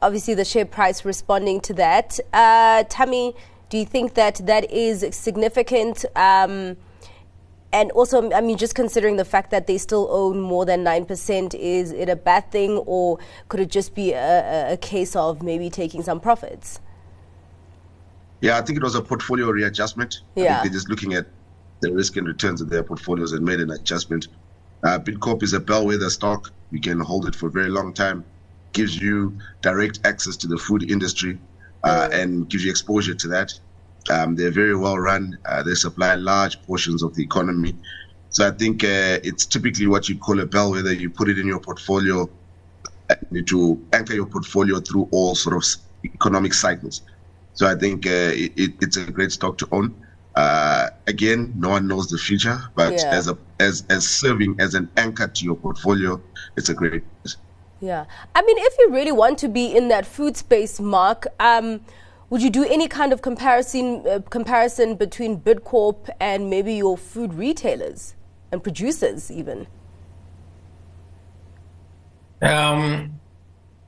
obviously, 0.00 0.34
the 0.34 0.44
share 0.44 0.64
price 0.64 1.04
responding 1.04 1.60
to 1.62 1.74
that. 1.74 2.18
Uh, 2.32 2.84
Tammy, 2.88 3.34
do 3.68 3.78
you 3.78 3.84
think 3.84 4.14
that 4.14 4.36
that 4.46 4.70
is 4.70 5.04
significant? 5.14 6.04
Um, 6.14 6.76
and 7.72 7.90
also, 7.92 8.30
I 8.32 8.40
mean, 8.40 8.56
just 8.56 8.74
considering 8.74 9.16
the 9.16 9.24
fact 9.24 9.50
that 9.50 9.66
they 9.66 9.76
still 9.76 10.08
own 10.10 10.40
more 10.40 10.64
than 10.64 10.84
9%, 10.84 11.54
is 11.54 11.92
it 11.92 12.08
a 12.08 12.16
bad 12.16 12.50
thing 12.50 12.78
or 12.86 13.18
could 13.48 13.60
it 13.60 13.70
just 13.70 13.94
be 13.94 14.12
a, 14.12 14.72
a 14.72 14.76
case 14.76 15.16
of 15.16 15.42
maybe 15.42 15.68
taking 15.68 16.02
some 16.02 16.20
profits? 16.20 16.80
Yeah, 18.40 18.58
I 18.58 18.62
think 18.62 18.78
it 18.78 18.82
was 18.82 18.94
a 18.94 19.02
portfolio 19.02 19.50
readjustment. 19.50 20.20
Yeah. 20.36 20.62
they're 20.62 20.72
just 20.72 20.88
looking 20.88 21.14
at 21.14 21.26
the 21.80 21.92
risk 21.92 22.16
and 22.16 22.26
returns 22.26 22.60
of 22.60 22.70
their 22.70 22.82
portfolios 22.82 23.32
and 23.32 23.44
made 23.44 23.60
an 23.60 23.70
adjustment. 23.70 24.28
Uh, 24.82 24.98
Bidcorp 24.98 25.42
is 25.42 25.52
a 25.52 25.60
bellwether 25.60 26.10
stock. 26.10 26.52
You 26.70 26.80
can 26.80 27.00
hold 27.00 27.26
it 27.26 27.34
for 27.34 27.48
a 27.48 27.50
very 27.50 27.68
long 27.68 27.92
time. 27.92 28.24
Gives 28.72 29.00
you 29.00 29.36
direct 29.62 30.00
access 30.04 30.36
to 30.38 30.46
the 30.46 30.56
food 30.56 30.90
industry 30.90 31.38
uh, 31.86 32.08
and 32.12 32.48
gives 32.48 32.64
you 32.64 32.70
exposure 32.70 33.14
to 33.14 33.28
that. 33.28 33.52
Um, 34.10 34.36
they're 34.36 34.50
very 34.50 34.76
well 34.76 34.98
run. 34.98 35.38
Uh, 35.44 35.62
they 35.62 35.74
supply 35.74 36.14
large 36.14 36.62
portions 36.62 37.02
of 37.02 37.14
the 37.14 37.22
economy. 37.22 37.74
So 38.30 38.46
I 38.46 38.50
think 38.50 38.84
uh, 38.84 39.18
it's 39.22 39.46
typically 39.46 39.86
what 39.86 40.08
you 40.08 40.18
call 40.18 40.40
a 40.40 40.46
bellwether. 40.46 40.92
You 40.92 41.10
put 41.10 41.28
it 41.28 41.38
in 41.38 41.46
your 41.46 41.60
portfolio 41.60 42.28
to 43.46 43.86
anchor 43.92 44.14
your 44.14 44.26
portfolio 44.26 44.80
through 44.80 45.08
all 45.10 45.34
sort 45.34 45.56
of 45.56 45.64
economic 46.04 46.54
cycles. 46.54 47.02
So 47.54 47.66
I 47.66 47.74
think 47.74 48.06
uh, 48.06 48.32
it, 48.34 48.74
it's 48.80 48.96
a 48.96 49.10
great 49.10 49.32
stock 49.32 49.58
to 49.58 49.68
own. 49.72 49.94
Uh, 50.34 50.90
again, 51.06 51.54
no 51.56 51.70
one 51.70 51.86
knows 51.88 52.08
the 52.08 52.18
future, 52.18 52.58
but 52.74 52.92
yeah. 52.92 53.10
as 53.10 53.26
a 53.28 53.38
as 53.58 53.84
as 53.88 54.06
serving 54.06 54.56
as 54.58 54.74
an 54.74 54.90
anchor 54.98 55.26
to 55.26 55.44
your 55.44 55.56
portfolio, 55.56 56.20
it's 56.58 56.68
a 56.68 56.74
great. 56.74 57.02
Yeah, 57.80 58.06
I 58.34 58.42
mean, 58.42 58.56
if 58.58 58.74
you 58.78 58.90
really 58.90 59.12
want 59.12 59.38
to 59.38 59.48
be 59.48 59.76
in 59.76 59.88
that 59.88 60.06
food 60.06 60.36
space, 60.36 60.80
Mark, 60.80 61.26
um, 61.38 61.80
would 62.30 62.42
you 62.42 62.50
do 62.50 62.64
any 62.64 62.88
kind 62.88 63.12
of 63.12 63.22
comparison 63.22 64.06
uh, 64.06 64.20
comparison 64.30 64.96
between 64.96 65.40
Bidcorp 65.40 66.08
and 66.18 66.50
maybe 66.50 66.74
your 66.74 66.96
food 66.96 67.34
retailers 67.34 68.14
and 68.50 68.62
producers 68.62 69.30
even? 69.30 69.66
Um, 72.42 73.20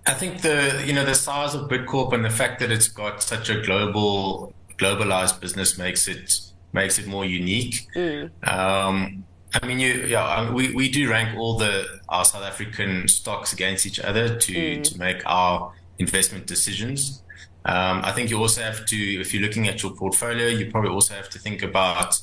I 0.07 0.15
think 0.15 0.43
the 0.43 0.83
you 0.87 0.93
know 0.93 1.05
the 1.05 1.15
size 1.15 1.55
of 1.55 1.69
Bidcorp 1.69 2.13
and 2.13 2.25
the 2.25 2.31
fact 2.31 2.61
that 2.61 2.71
it's 2.71 2.89
got 2.89 3.23
such 3.23 3.51
a 3.51 3.61
global 3.61 4.53
globalized 4.79 5.41
business 5.41 5.77
makes 5.77 6.09
it 6.09 6.41
makes 6.73 6.99
it 6.99 7.07
more 7.07 7.25
unique. 7.25 7.87
Mm. 7.97 8.31
Um, 8.47 9.25
I 9.55 9.67
mean, 9.67 9.79
you, 9.79 10.05
yeah, 10.07 10.53
we, 10.53 10.75
we 10.75 10.91
do 10.91 11.09
rank 11.11 11.37
all 11.39 11.57
the 11.57 11.87
our 12.09 12.25
South 12.25 12.43
African 12.43 13.09
stocks 13.09 13.53
against 13.53 13.87
each 13.87 13.99
other 13.99 14.39
to 14.39 14.53
mm. 14.53 14.83
to 14.85 14.99
make 14.99 15.23
our 15.25 15.73
investment 15.99 16.47
decisions. 16.47 17.23
Um, 17.65 18.01
I 18.05 18.13
think 18.13 18.31
you 18.31 18.39
also 18.39 18.63
have 18.63 18.87
to, 18.87 18.97
if 18.97 19.35
you're 19.35 19.43
looking 19.43 19.69
at 19.69 19.83
your 19.83 19.93
portfolio, 19.93 20.47
you 20.47 20.71
probably 20.71 20.91
also 20.91 21.15
have 21.15 21.29
to 21.31 21.39
think 21.39 21.63
about 21.63 22.19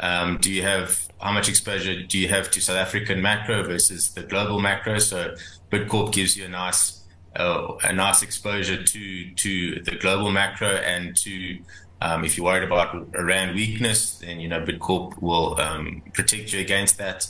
um, 0.00 0.38
do 0.40 0.50
you 0.50 0.62
have 0.62 1.08
how 1.20 1.32
much 1.32 1.48
exposure 1.48 2.02
do 2.02 2.18
you 2.18 2.28
have 2.28 2.50
to 2.52 2.60
South 2.60 2.76
African 2.76 3.20
macro 3.20 3.62
versus 3.62 4.14
the 4.14 4.22
global 4.22 4.58
macro? 4.58 4.98
So 4.98 5.34
Bidcorp 5.70 6.12
gives 6.12 6.36
you 6.36 6.46
a 6.46 6.48
nice 6.48 6.99
uh, 7.36 7.74
a 7.82 7.92
nice 7.92 8.22
exposure 8.22 8.82
to 8.82 9.30
to 9.34 9.80
the 9.82 9.96
global 9.96 10.30
macro 10.30 10.68
and 10.68 11.16
to 11.16 11.58
um, 12.02 12.24
if 12.24 12.36
you're 12.36 12.46
worried 12.46 12.64
about 12.64 13.08
rand 13.14 13.54
weakness, 13.54 14.18
then 14.18 14.40
you 14.40 14.48
know 14.48 14.60
Bidcorp 14.60 15.20
will 15.20 15.60
um, 15.60 16.02
protect 16.12 16.52
you 16.52 16.60
against 16.60 16.98
that. 16.98 17.28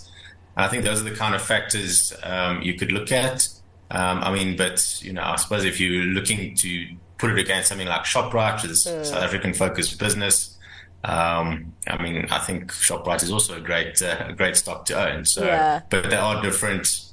And 0.56 0.64
I 0.64 0.68
think 0.68 0.84
those 0.84 1.00
are 1.00 1.04
the 1.04 1.16
kind 1.16 1.34
of 1.34 1.42
factors 1.42 2.12
um, 2.22 2.62
you 2.62 2.74
could 2.74 2.92
look 2.92 3.10
at. 3.12 3.48
Um, 3.90 4.22
I 4.22 4.32
mean, 4.32 4.56
but 4.56 5.02
you 5.02 5.12
know, 5.12 5.22
I 5.22 5.36
suppose 5.36 5.64
if 5.64 5.80
you're 5.80 6.04
looking 6.04 6.54
to 6.56 6.88
put 7.18 7.30
it 7.30 7.38
against 7.38 7.68
something 7.68 7.88
like 7.88 8.02
Shoprite, 8.02 8.62
which 8.62 8.70
is 8.70 8.86
mm. 8.86 9.04
South 9.04 9.22
African 9.22 9.52
focused 9.52 9.98
business, 9.98 10.56
um, 11.02 11.72
I 11.86 12.02
mean, 12.02 12.26
I 12.30 12.38
think 12.38 12.72
Shoprite 12.72 13.22
is 13.22 13.32
also 13.32 13.56
a 13.56 13.60
great, 13.60 14.00
uh, 14.02 14.26
a 14.28 14.32
great 14.32 14.56
stock 14.56 14.84
to 14.86 15.12
own. 15.12 15.24
So, 15.24 15.44
yeah. 15.44 15.80
but 15.88 16.10
there 16.10 16.20
are 16.20 16.40
different, 16.42 17.04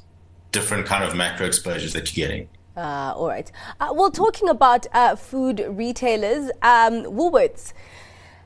different 0.51 0.85
kind 0.85 1.03
of 1.03 1.15
macro 1.15 1.47
exposures 1.47 1.93
that 1.93 2.15
you're 2.15 2.27
getting. 2.27 2.49
Uh, 2.77 3.11
all 3.15 3.27
right. 3.27 3.51
Uh, 3.79 3.91
well, 3.91 4.11
talking 4.11 4.49
about 4.49 4.85
uh, 4.93 5.15
food 5.15 5.65
retailers, 5.67 6.51
um, 6.61 7.05
Woolworths 7.05 7.73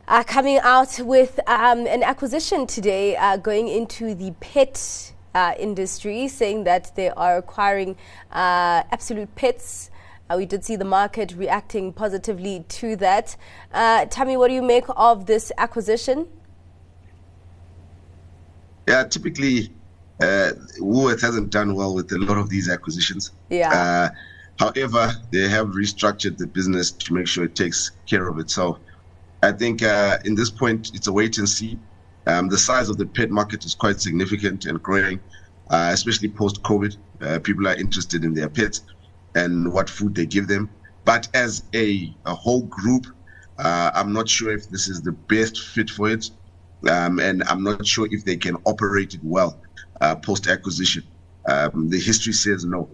are 0.07 0.23
coming 0.23 0.57
out 0.59 0.97
with 1.01 1.37
um, 1.47 1.85
an 1.85 2.01
acquisition 2.01 2.65
today 2.65 3.17
uh, 3.17 3.35
going 3.35 3.67
into 3.67 4.15
the 4.15 4.31
pet 4.39 5.11
uh, 5.35 5.53
industry, 5.59 6.29
saying 6.29 6.63
that 6.63 6.95
they 6.95 7.09
are 7.09 7.37
acquiring 7.37 7.97
uh, 8.31 8.83
Absolute 8.91 9.35
Pets. 9.35 9.91
we 10.37 10.45
did 10.45 10.63
see 10.63 10.77
the 10.77 10.85
market 10.85 11.33
reacting 11.35 11.91
positively 11.91 12.63
to 12.69 12.95
that. 12.95 13.35
Tammy, 13.73 14.37
what 14.37 14.47
do 14.47 14.53
you 14.53 14.61
make 14.61 14.85
of 14.95 15.25
this 15.25 15.51
acquisition? 15.57 16.25
Yeah, 18.87 19.03
typically 19.03 19.71
uh, 20.21 20.51
Woolworth 20.79 21.21
hasn't 21.21 21.49
done 21.49 21.75
well 21.75 21.95
with 21.95 22.11
a 22.11 22.17
lot 22.17 22.37
of 22.37 22.49
these 22.49 22.69
acquisitions. 22.69 23.31
Yeah. 23.49 23.71
Uh, 23.73 24.09
however, 24.59 25.13
they 25.31 25.47
have 25.49 25.67
restructured 25.67 26.37
the 26.37 26.47
business 26.47 26.91
to 26.91 27.13
make 27.13 27.27
sure 27.27 27.45
it 27.45 27.55
takes 27.55 27.91
care 28.07 28.27
of 28.27 28.37
itself. 28.39 28.77
I 29.43 29.51
think 29.51 29.81
uh, 29.81 30.19
in 30.25 30.35
this 30.35 30.51
point, 30.51 30.91
it's 30.93 31.07
a 31.07 31.13
wait 31.13 31.37
and 31.37 31.49
see. 31.49 31.79
Um, 32.27 32.49
the 32.49 32.57
size 32.57 32.89
of 32.89 32.97
the 32.97 33.07
pet 33.07 33.31
market 33.31 33.65
is 33.65 33.73
quite 33.73 33.99
significant 33.99 34.65
and 34.65 34.81
growing, 34.81 35.19
uh, 35.71 35.89
especially 35.91 36.29
post 36.29 36.61
COVID. 36.61 36.95
Uh, 37.19 37.39
people 37.39 37.67
are 37.67 37.75
interested 37.75 38.23
in 38.23 38.33
their 38.33 38.49
pets 38.49 38.81
and 39.33 39.71
what 39.73 39.89
food 39.89 40.13
they 40.13 40.27
give 40.27 40.47
them. 40.47 40.69
But 41.03 41.27
as 41.33 41.63
a, 41.73 42.15
a 42.25 42.35
whole 42.35 42.63
group, 42.63 43.07
uh, 43.57 43.89
I'm 43.95 44.13
not 44.13 44.29
sure 44.29 44.53
if 44.53 44.69
this 44.69 44.87
is 44.87 45.01
the 45.01 45.11
best 45.11 45.59
fit 45.59 45.89
for 45.89 46.09
it. 46.09 46.29
Um, 46.87 47.19
and 47.19 47.43
I'm 47.43 47.63
not 47.63 47.85
sure 47.85 48.07
if 48.09 48.25
they 48.25 48.35
can 48.35 48.57
operate 48.65 49.13
it 49.13 49.21
well 49.23 49.61
uh, 50.01 50.15
post 50.15 50.47
acquisition. 50.47 51.03
Um, 51.45 51.89
the 51.89 51.99
history 51.99 52.33
says 52.33 52.65
no. 52.65 52.89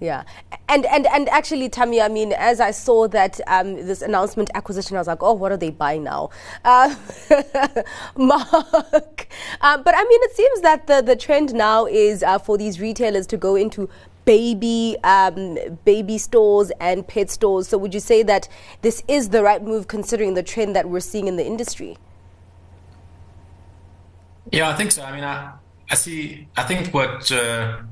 Yeah, 0.00 0.24
and 0.68 0.84
and 0.86 1.06
and 1.06 1.28
actually, 1.28 1.68
Tammy, 1.68 2.00
I 2.00 2.08
mean, 2.08 2.32
as 2.32 2.60
I 2.60 2.72
saw 2.72 3.06
that 3.08 3.40
um, 3.46 3.74
this 3.74 4.02
announcement 4.02 4.50
acquisition, 4.54 4.96
I 4.96 5.00
was 5.00 5.06
like, 5.06 5.22
oh, 5.22 5.32
what 5.32 5.52
are 5.52 5.56
they 5.56 5.70
buying 5.70 6.02
now, 6.04 6.30
uh, 6.64 6.94
Mark? 8.16 9.28
Uh, 9.60 9.78
but 9.78 9.94
I 9.96 10.04
mean, 10.04 10.20
it 10.24 10.36
seems 10.36 10.60
that 10.62 10.86
the 10.88 11.00
the 11.00 11.16
trend 11.16 11.54
now 11.54 11.86
is 11.86 12.22
uh, 12.22 12.38
for 12.38 12.58
these 12.58 12.80
retailers 12.80 13.26
to 13.28 13.36
go 13.36 13.54
into 13.54 13.88
baby 14.24 14.96
um, 15.04 15.58
baby 15.84 16.18
stores 16.18 16.72
and 16.80 17.06
pet 17.06 17.30
stores. 17.30 17.68
So, 17.68 17.78
would 17.78 17.94
you 17.94 18.00
say 18.00 18.22
that 18.24 18.48
this 18.82 19.02
is 19.06 19.28
the 19.28 19.42
right 19.42 19.62
move, 19.62 19.86
considering 19.86 20.34
the 20.34 20.42
trend 20.42 20.74
that 20.74 20.88
we're 20.88 21.00
seeing 21.00 21.28
in 21.28 21.36
the 21.36 21.46
industry? 21.46 21.96
Yeah, 24.50 24.68
I 24.68 24.74
think 24.74 24.92
so. 24.92 25.02
I 25.02 25.12
mean, 25.12 25.24
I 25.24 25.52
I 25.94 25.96
see. 25.96 26.48
I 26.56 26.64
think 26.64 26.92
what 26.92 27.30
uh, 27.30 27.82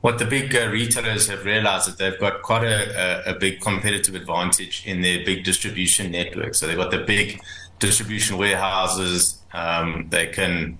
what 0.00 0.18
the 0.18 0.24
big 0.24 0.56
uh, 0.56 0.68
retailers 0.70 1.28
have 1.28 1.44
realized 1.44 1.86
that 1.86 1.98
they've 1.98 2.18
got 2.18 2.40
quite 2.40 2.64
a, 2.64 3.28
a, 3.28 3.32
a, 3.32 3.38
big 3.38 3.60
competitive 3.60 4.14
advantage 4.14 4.86
in 4.86 5.02
their 5.02 5.22
big 5.24 5.44
distribution 5.44 6.10
network. 6.10 6.54
So 6.54 6.66
they've 6.66 6.78
got 6.84 6.90
the 6.90 7.04
big 7.16 7.42
distribution 7.78 8.38
warehouses. 8.38 9.42
Um, 9.52 10.06
they 10.08 10.28
can 10.28 10.78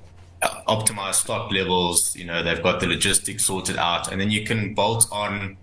optimize 0.66 1.16
stock 1.16 1.52
levels. 1.52 2.16
You 2.16 2.24
know, 2.24 2.42
they've 2.42 2.62
got 2.62 2.80
the 2.80 2.86
logistics 2.86 3.44
sorted 3.44 3.76
out, 3.76 4.10
and 4.10 4.18
then 4.18 4.30
you 4.30 4.42
can 4.44 4.72
bolt 4.72 5.06
on 5.12 5.58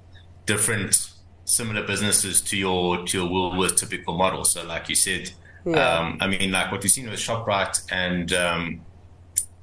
different 0.46 1.10
similar 1.46 1.82
businesses 1.88 2.39
to 2.42 2.56
your 2.56 3.04
to 3.08 3.18
your 3.18 3.28
Woolworth 3.28 3.78
typical 3.78 4.13
model. 4.16 4.46
So, 4.46 4.63
like 4.63 4.89
you 4.89 4.96
said, 4.96 5.32
yeah. 5.66 5.98
um, 5.98 6.18
I 6.22 6.28
mean, 6.28 6.51
like 6.51 6.72
what 6.72 6.84
we've 6.84 6.92
seen 6.92 7.10
with 7.10 7.20
Shoprite 7.20 7.82
and 7.92 8.32
um, 8.32 8.82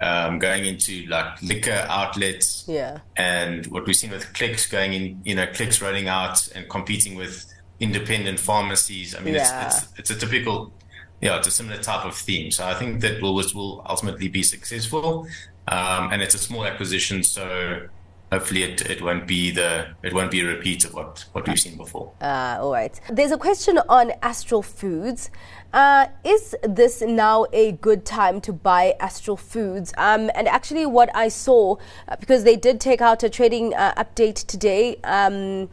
um, 0.01 0.39
going 0.39 0.65
into 0.65 1.07
like 1.07 1.43
liquor 1.43 1.87
outlets. 1.89 2.65
Yeah. 2.67 3.01
And 3.17 3.67
what 3.67 3.87
we've 3.87 3.97
seen 3.97 4.11
with 4.11 4.33
Clicks 4.35 4.67
going 4.67 4.93
in, 4.93 5.21
you 5.25 5.35
know, 5.35 5.47
Clicks 5.47 5.81
rolling 5.81 6.09
out 6.09 6.49
and 6.55 6.69
competing 6.69 7.15
with 7.15 7.47
independent 7.81 8.39
pharmacies. 8.41 9.15
I 9.15 9.21
mean, 9.21 9.35
yeah. 9.35 9.67
it's, 9.67 9.83
it's, 9.83 9.99
it's 9.99 10.11
a 10.11 10.17
typical, 10.17 10.73
yeah, 11.21 11.39
it's 11.39 11.49
a 11.49 11.51
similar 11.51 11.83
type 11.83 12.05
of 12.05 12.15
theme. 12.15 12.51
So 12.51 12.67
I 12.67 12.75
think 12.75 13.01
that 13.01 13.21
Woolworths 13.21 13.55
will 13.55 13.85
ultimately 13.89 14.29
be 14.29 14.43
successful. 14.43 15.27
Um, 15.69 16.13
and 16.13 16.23
it's 16.23 16.35
a 16.35 16.39
small 16.39 16.65
acquisition, 16.65 17.25
so 17.25 17.89
hopefully 18.33 18.63
it, 18.65 18.81
it 18.83 19.03
won't 19.03 19.27
be 19.27 19.51
the 19.51 19.87
it 20.03 20.13
won't 20.13 20.31
be 20.31 20.41
a 20.41 20.47
repeat 20.47 20.85
of 20.85 20.95
what, 20.95 21.25
what 21.33 21.47
we've 21.47 21.61
seen 21.61 21.77
before. 21.77 22.13
Uh, 22.21 22.59
all 22.61 22.73
right. 22.73 23.01
There's 23.11 23.31
a 23.33 23.39
question 23.39 23.79
on 23.89 24.13
Astral 24.23 24.63
Foods. 24.63 25.31
Uh, 25.73 26.07
is 26.25 26.55
this 26.63 27.03
now 27.03 27.47
a 27.53 27.73
good 27.73 28.05
time 28.05 28.41
to 28.43 28.53
buy 28.53 28.95
Astral 29.01 29.37
Foods? 29.37 29.93
Um, 29.97 30.31
and 30.35 30.49
actually, 30.49 30.87
what 30.87 31.15
I 31.15 31.29
saw, 31.29 31.77
uh, 32.09 32.17
because 32.19 32.45
they 32.45 32.57
did 32.57 32.81
take 32.81 33.01
out 33.01 33.23
a 33.23 33.29
trading 33.29 33.75
uh, 33.75 33.95
update 33.97 34.47
today. 34.47 34.97
Um, 35.05 35.69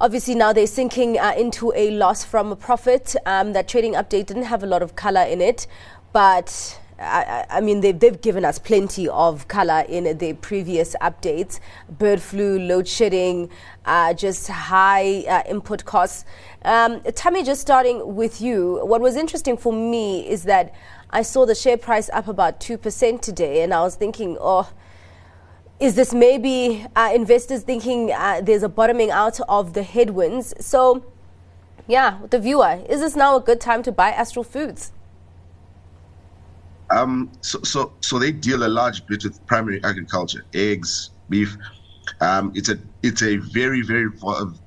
obviously, 0.00 0.34
now 0.34 0.52
they're 0.52 0.66
sinking 0.66 1.18
uh, 1.18 1.34
into 1.36 1.72
a 1.74 1.90
loss 1.90 2.24
from 2.24 2.52
a 2.52 2.56
profit. 2.56 3.16
Um, 3.26 3.52
that 3.52 3.68
trading 3.68 3.94
update 3.94 4.26
didn't 4.26 4.44
have 4.44 4.62
a 4.62 4.66
lot 4.66 4.82
of 4.82 4.94
color 4.96 5.22
in 5.22 5.40
it, 5.40 5.66
but 6.12 6.78
I, 6.98 7.44
I, 7.50 7.60
mean, 7.60 7.80
they've, 7.82 7.98
they've 7.98 8.20
given 8.20 8.44
us 8.44 8.58
plenty 8.58 9.06
of 9.08 9.48
color 9.48 9.84
in 9.88 10.16
their 10.16 10.34
previous 10.34 10.96
updates 11.00 11.60
bird 11.90 12.22
flu, 12.22 12.58
load 12.58 12.88
shedding, 12.88 13.50
uh, 13.84 14.14
just 14.14 14.48
high 14.48 15.24
uh, 15.28 15.42
input 15.48 15.84
costs. 15.84 16.24
Um, 16.62 17.02
Tammy, 17.14 17.42
just 17.42 17.60
starting 17.60 18.16
with 18.16 18.40
you, 18.40 18.80
what 18.82 19.00
was 19.00 19.16
interesting 19.16 19.56
for 19.56 19.72
me 19.72 20.26
is 20.26 20.44
that 20.44 20.74
I 21.10 21.22
saw 21.22 21.44
the 21.44 21.54
share 21.54 21.76
price 21.76 22.08
up 22.12 22.28
about 22.28 22.60
2% 22.60 23.20
today, 23.20 23.62
and 23.62 23.74
I 23.74 23.80
was 23.82 23.94
thinking, 23.94 24.38
oh, 24.40 24.72
is 25.78 25.94
this 25.94 26.14
maybe 26.14 26.86
uh, 26.96 27.12
investors 27.14 27.62
thinking 27.62 28.10
uh, 28.10 28.40
there's 28.42 28.62
a 28.62 28.68
bottoming 28.68 29.10
out 29.10 29.38
of 29.48 29.74
the 29.74 29.82
headwinds? 29.82 30.54
So, 30.64 31.04
yeah, 31.86 32.20
the 32.30 32.38
viewer, 32.38 32.82
is 32.88 33.00
this 33.00 33.14
now 33.14 33.36
a 33.36 33.40
good 33.40 33.60
time 33.60 33.82
to 33.82 33.92
buy 33.92 34.10
Astral 34.10 34.44
Foods? 34.44 34.92
Um, 36.90 37.32
so, 37.40 37.60
so, 37.62 37.92
so 38.00 38.18
they 38.18 38.32
deal 38.32 38.64
a 38.64 38.68
large 38.68 39.06
bit 39.06 39.24
with 39.24 39.44
primary 39.46 39.82
agriculture, 39.84 40.44
eggs, 40.54 41.10
beef. 41.28 41.56
Um, 42.20 42.52
it's 42.54 42.68
a 42.68 42.78
it's 43.02 43.22
a 43.22 43.36
very 43.38 43.82
very 43.82 44.08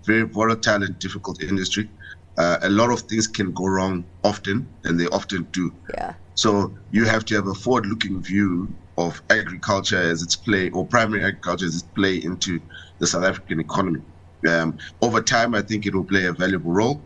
very 0.06 0.24
volatile 0.24 0.84
and 0.84 1.00
difficult 1.00 1.42
industry. 1.42 1.90
Uh, 2.38 2.58
a 2.62 2.70
lot 2.70 2.92
of 2.92 3.02
things 3.02 3.28
can 3.28 3.52
go 3.54 3.66
wrong 3.66 4.06
often, 4.24 4.68
and 4.84 5.00
they 5.00 5.08
often 5.08 5.44
do. 5.52 5.74
Yeah. 5.94 6.14
So 6.36 6.74
you 6.92 7.06
have 7.06 7.26
to 7.26 7.36
have 7.36 7.48
a 7.48 7.54
forward-looking 7.54 8.22
view 8.22 8.74
of 8.98 9.22
agriculture 9.30 9.98
as 9.98 10.22
its 10.22 10.36
play, 10.36 10.70
or 10.72 10.86
primary 10.86 11.24
agriculture 11.24 11.66
as 11.66 11.76
its 11.76 11.84
play 11.84 12.16
into 12.18 12.62
the 13.00 13.08
South 13.08 13.24
African 13.24 13.60
economy. 13.60 14.02
Um, 14.48 14.78
over 15.02 15.22
time, 15.22 15.54
I 15.54 15.62
think 15.62 15.86
it 15.86 15.94
will 15.94 16.06
play 16.06 16.26
a 16.26 16.34
valuable 16.34 16.72
role 16.72 17.02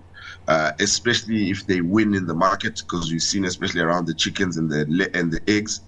uh, 0.48 0.72
especially 0.80 1.50
if 1.50 1.66
they 1.68 1.82
win 1.82 2.14
in 2.14 2.26
the 2.26 2.34
market, 2.34 2.82
because 2.82 3.12
we've 3.12 3.22
seen, 3.22 3.46
especially 3.46 3.82
around 3.82 4.08
the 4.08 4.14
chickens 4.14 4.58
and 4.58 4.70
the 4.70 5.10
and 5.14 5.32
the 5.32 5.42
eggs, 5.48 5.82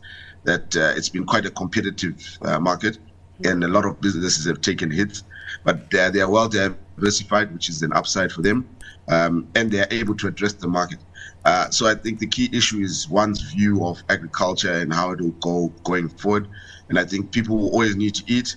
that 0.43 0.75
uh, 0.75 0.93
it's 0.95 1.09
been 1.09 1.25
quite 1.25 1.45
a 1.45 1.51
competitive 1.51 2.15
uh, 2.43 2.59
market. 2.59 2.97
and 3.43 3.63
a 3.63 3.67
lot 3.67 3.85
of 3.85 3.99
businesses 3.99 4.45
have 4.45 4.61
taken 4.61 4.89
hits, 4.89 5.23
but 5.63 5.89
they 5.91 5.99
are, 5.99 6.11
they 6.11 6.21
are 6.21 6.29
well 6.29 6.47
diversified, 6.47 7.53
which 7.53 7.69
is 7.69 7.81
an 7.81 7.91
upside 7.93 8.31
for 8.31 8.41
them, 8.41 8.77
um, 9.09 9.49
and 9.55 9.71
they 9.71 9.79
are 9.79 9.87
able 9.91 10.15
to 10.15 10.27
address 10.27 10.53
the 10.53 10.67
market. 10.67 10.99
Uh, 11.43 11.69
so 11.69 11.85
I 11.87 11.95
think 11.95 12.19
the 12.19 12.27
key 12.27 12.49
issue 12.53 12.79
is 12.79 13.07
one's 13.09 13.41
view 13.41 13.85
of 13.85 14.01
agriculture 14.09 14.73
and 14.73 14.93
how 14.93 15.11
it 15.11 15.21
will 15.21 15.31
go 15.31 15.69
going 15.83 16.09
forward. 16.09 16.49
And 16.89 16.97
I 16.97 17.05
think 17.05 17.31
people 17.31 17.57
will 17.57 17.69
always 17.69 17.95
need 17.95 18.15
to 18.15 18.23
eat. 18.27 18.55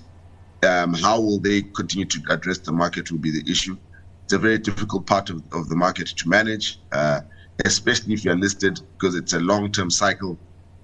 Um, 0.62 0.95
how 0.95 1.21
will 1.21 1.38
they 1.40 1.62
continue 1.62 2.07
to 2.07 2.21
address 2.31 2.59
the 2.59 2.73
market 2.73 3.11
will 3.11 3.19
be 3.19 3.31
the 3.31 3.50
issue. 3.50 3.76
It's 4.29 4.35
a 4.35 4.39
very 4.39 4.59
difficult 4.59 5.07
part 5.07 5.31
of, 5.31 5.43
of 5.53 5.71
the 5.71 5.75
market 5.75 6.09
to 6.09 6.29
manage, 6.29 6.79
uh, 6.93 7.23
especially 7.65 8.13
if 8.13 8.27
you're 8.27 8.37
listed, 8.37 8.79
because 8.93 9.15
it's 9.15 9.33
a 9.33 9.41
long-term 9.41 9.89
cycle. 9.89 10.37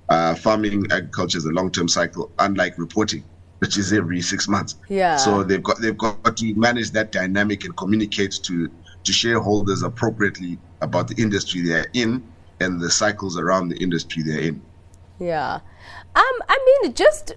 Uh, 0.09 0.35
farming 0.35 0.87
agriculture 0.91 1.37
is 1.37 1.45
a 1.45 1.51
long-term 1.51 1.89
cycle, 1.89 2.33
unlike 2.39 2.79
reporting 2.79 3.23
which 3.59 3.77
is 3.77 3.93
every 3.93 4.23
six 4.23 4.49
months. 4.49 4.77
Yeah. 4.89 5.17
So 5.17 5.43
they've 5.43 5.63
got 5.63 5.79
they've 5.79 5.97
got 5.97 6.39
to 6.39 6.55
manage 6.55 6.93
that 6.93 7.13
dynamic 7.13 7.67
and 7.67 7.77
communicate 7.77 8.41
to 8.45 8.71
to 9.05 9.13
shareholders 9.13 9.83
appropriately 9.83 10.59
about 10.81 11.09
the 11.09 11.23
industry 11.23 11.61
they're 11.61 11.91
in 11.93 12.23
and 12.61 12.81
the 12.81 12.91
cycles 12.91 13.37
around 13.37 13.69
the 13.69 13.77
industry 13.77 14.23
they're 14.23 14.41
in. 14.41 14.63
Yeah. 15.19 15.57
Um, 16.17 16.37
I 16.49 16.81
mean, 16.83 16.95
just 16.95 17.35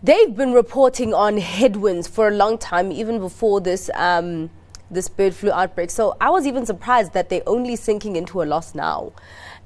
they've 0.00 0.36
been 0.36 0.52
reporting 0.52 1.12
on 1.12 1.38
headwinds 1.38 2.06
for 2.06 2.28
a 2.28 2.32
long 2.32 2.56
time, 2.56 2.92
even 2.92 3.18
before 3.18 3.60
this 3.60 3.90
um, 3.94 4.50
this 4.90 5.08
bird 5.08 5.34
flu 5.34 5.50
outbreak. 5.50 5.90
So 5.90 6.16
I 6.20 6.30
was 6.30 6.46
even 6.46 6.66
surprised 6.66 7.12
that 7.12 7.28
they're 7.28 7.48
only 7.48 7.76
sinking 7.76 8.16
into 8.16 8.42
a 8.42 8.44
loss 8.44 8.74
now. 8.74 9.12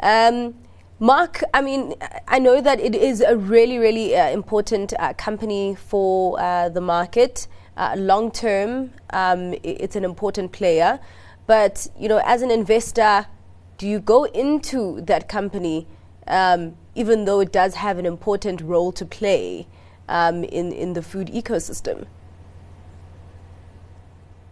Um, 0.01 0.55
Mark, 0.99 1.43
I 1.55 1.63
mean, 1.63 1.95
I 2.29 2.39
know 2.39 2.61
that 2.61 2.79
it 2.79 2.95
is 2.95 3.23
a 3.23 3.37
really, 3.37 3.79
really 3.79 4.15
uh, 4.15 4.29
important 4.31 4.93
uh, 4.99 5.15
company 5.15 5.75
for 5.75 6.39
uh, 6.39 6.69
the 6.69 6.81
market. 6.81 7.49
Uh, 7.77 7.95
long 7.97 8.31
term, 8.31 8.93
um, 9.11 9.55
it's 9.63 9.97
an 9.97 10.05
important 10.05 10.53
player. 10.53 11.01
But, 11.47 11.89
you 11.99 12.09
know, 12.09 12.21
as 12.25 12.43
an 12.43 12.51
investor, 12.51 13.27
do 13.79 13.89
you 13.89 13.99
go 13.99 14.25
into 14.25 15.01
that 15.03 15.27
company 15.29 15.87
um, 16.27 16.77
even 16.95 17.25
though 17.25 17.41
it 17.41 17.53
does 17.53 17.75
have 17.75 17.99
an 17.99 18.07
important 18.07 18.61
role 18.61 18.93
to 18.93 19.05
play 19.05 19.67
um, 20.09 20.45
in, 20.45 20.73
in 20.73 20.93
the 20.93 21.03
food 21.03 21.29
ecosystem? 21.29 22.07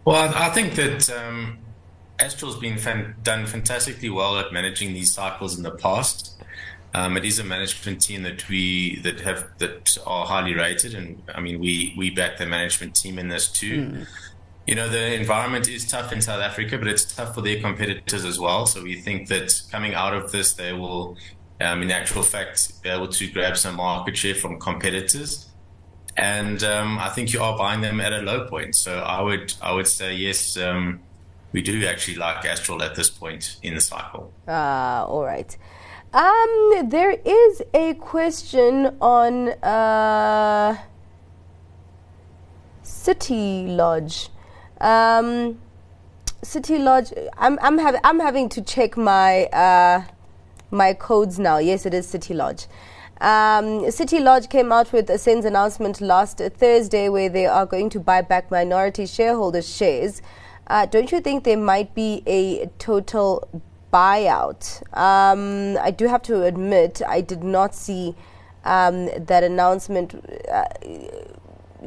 Well, 0.09 0.33
I 0.35 0.49
think 0.49 0.73
that 0.73 1.07
um, 1.11 1.59
Astral's 2.19 2.57
been 2.57 2.79
fan- 2.79 3.13
done 3.21 3.45
fantastically 3.45 4.09
well 4.09 4.39
at 4.39 4.51
managing 4.51 4.95
these 4.95 5.11
cycles 5.11 5.55
in 5.55 5.61
the 5.61 5.69
past. 5.69 6.41
Um, 6.95 7.15
it 7.15 7.25
is 7.25 7.37
a 7.37 7.43
management 7.43 8.01
team 8.01 8.23
that 8.23 8.49
we 8.49 8.99
that 9.01 9.19
have 9.19 9.45
that 9.59 9.99
are 10.07 10.25
highly 10.25 10.55
rated, 10.55 10.95
and 10.95 11.21
I 11.35 11.41
mean 11.41 11.59
we 11.59 11.93
we 11.95 12.09
back 12.09 12.37
the 12.37 12.47
management 12.47 12.95
team 12.95 13.19
in 13.19 13.27
this 13.27 13.47
too. 13.47 13.81
Mm. 13.81 14.07
You 14.65 14.73
know 14.73 14.89
the 14.89 15.13
environment 15.13 15.69
is 15.69 15.85
tough 15.85 16.11
in 16.11 16.23
South 16.23 16.41
Africa, 16.41 16.79
but 16.79 16.87
it's 16.87 17.05
tough 17.05 17.35
for 17.35 17.41
their 17.43 17.61
competitors 17.61 18.25
as 18.25 18.39
well. 18.39 18.65
So 18.65 18.81
we 18.81 18.99
think 18.99 19.27
that 19.27 19.61
coming 19.69 19.93
out 19.93 20.15
of 20.15 20.31
this, 20.31 20.53
they 20.53 20.73
will, 20.73 21.17
um, 21.61 21.83
in 21.83 21.91
actual 21.91 22.23
fact, 22.23 22.81
be 22.81 22.89
able 22.89 23.09
to 23.09 23.27
grab 23.29 23.57
some 23.57 23.75
market 23.75 24.17
share 24.17 24.33
from 24.33 24.59
competitors. 24.59 25.49
And 26.17 26.63
um, 26.63 26.99
I 26.99 27.09
think 27.09 27.33
you 27.33 27.41
are 27.41 27.57
buying 27.57 27.81
them 27.81 28.01
at 28.01 28.13
a 28.13 28.21
low 28.21 28.47
point. 28.47 28.75
So 28.75 28.99
I 28.99 29.21
would 29.21 29.53
I 29.61 29.71
would 29.73 29.87
say 29.87 30.13
yes. 30.15 30.57
Um, 30.57 31.01
we 31.51 31.61
do 31.61 31.85
actually 31.85 32.17
like 32.17 32.45
Astral 32.45 32.83
at 32.83 32.95
this 32.95 33.09
point 33.09 33.57
in 33.63 33.73
the 33.75 33.81
cycle. 33.81 34.31
Ah, 34.47 35.05
all 35.05 35.23
right. 35.23 35.57
Um, 36.13 36.89
there 36.89 37.11
is 37.11 37.61
a 37.73 37.93
question 37.95 38.97
on 38.99 39.49
uh, 39.63 40.77
City 42.83 43.67
Lodge. 43.67 44.29
Um, 44.81 45.59
City 46.41 46.77
Lodge. 46.79 47.13
I'm 47.37 47.59
I'm 47.61 47.77
having 47.77 48.01
I'm 48.03 48.19
having 48.19 48.49
to 48.49 48.61
check 48.61 48.97
my 48.97 49.45
uh, 49.45 50.03
my 50.71 50.93
codes 50.93 51.37
now. 51.37 51.57
Yes, 51.57 51.85
it 51.85 51.93
is 51.93 52.07
City 52.07 52.33
Lodge. 52.33 52.65
Um, 53.21 53.89
City 53.91 54.19
Lodge 54.19 54.49
came 54.49 54.71
out 54.71 54.93
with 54.93 55.09
a 55.09 55.17
SENS 55.17 55.45
announcement 55.45 55.99
last 55.99 56.37
Thursday 56.37 57.09
where 57.09 57.29
they 57.29 57.45
are 57.45 57.65
going 57.65 57.89
to 57.89 57.99
buy 57.99 58.21
back 58.21 58.49
minority 58.49 59.05
shareholders' 59.05 59.73
shares. 59.73 60.21
Uh, 60.67 60.85
don't 60.85 61.11
you 61.11 61.19
think 61.19 61.43
there 61.43 61.57
might 61.57 61.93
be 61.93 62.23
a 62.25 62.67
total 62.77 63.47
buyout? 63.91 64.81
Um, 64.97 65.77
I 65.81 65.91
do 65.91 66.07
have 66.07 66.21
to 66.23 66.43
admit, 66.43 67.01
I 67.07 67.21
did 67.21 67.43
not 67.43 67.75
see 67.75 68.15
um, 68.63 69.09
that 69.17 69.43
announcement. 69.43 70.15
Uh, 70.51 70.65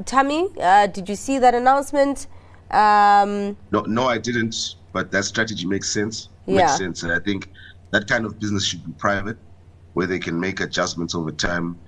Tammy, 0.05 0.49
uh, 0.61 0.87
did 0.87 1.09
you 1.09 1.17
see 1.17 1.39
that 1.39 1.55
announcement? 1.55 2.27
Um, 2.71 3.57
no, 3.71 3.83
no, 3.83 4.07
I 4.07 4.19
didn't. 4.19 4.77
But 4.93 5.11
that 5.13 5.25
strategy 5.25 5.67
makes 5.67 5.89
sense. 5.91 6.29
Yeah. 6.47 6.67
Makes 6.67 6.77
sense, 6.77 7.03
and 7.03 7.13
I 7.13 7.19
think 7.19 7.51
that 7.93 8.09
kind 8.09 8.27
of 8.27 8.39
business 8.39 8.65
should 8.65 8.85
be 8.85 8.93
private, 8.93 9.39
where 9.95 10.07
they 10.07 10.19
can 10.19 10.41
make 10.41 10.61
adjustments 10.61 11.15
over 11.15 11.33
time. 11.33 11.81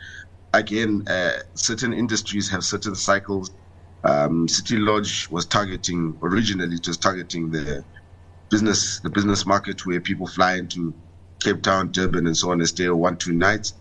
Again, 0.53 1.05
uh, 1.09 1.39
certain 1.57 1.93
industries 1.93 2.51
have 2.51 2.65
certain 2.65 2.95
cycles 2.95 3.51
um, 4.05 4.49
City 4.49 4.77
Lodge 4.77 5.29
was 5.31 5.47
targeting 5.47 6.19
originally 6.23 6.77
it 6.77 6.87
was 6.87 6.99
targeting 6.99 7.51
the 7.51 7.85
business 8.51 9.01
the 9.01 9.11
business 9.11 9.47
market 9.47 9.87
where 9.87 10.01
people 10.01 10.27
fly 10.27 10.55
into 10.57 10.95
Cape 11.43 11.63
Town, 11.63 11.93
Durban, 11.93 12.27
and 12.27 12.37
so 12.37 12.51
on 12.51 12.61
and 12.61 12.69
stay 12.69 12.89
one 12.91 13.17
two 13.17 13.33
nights. 13.33 13.75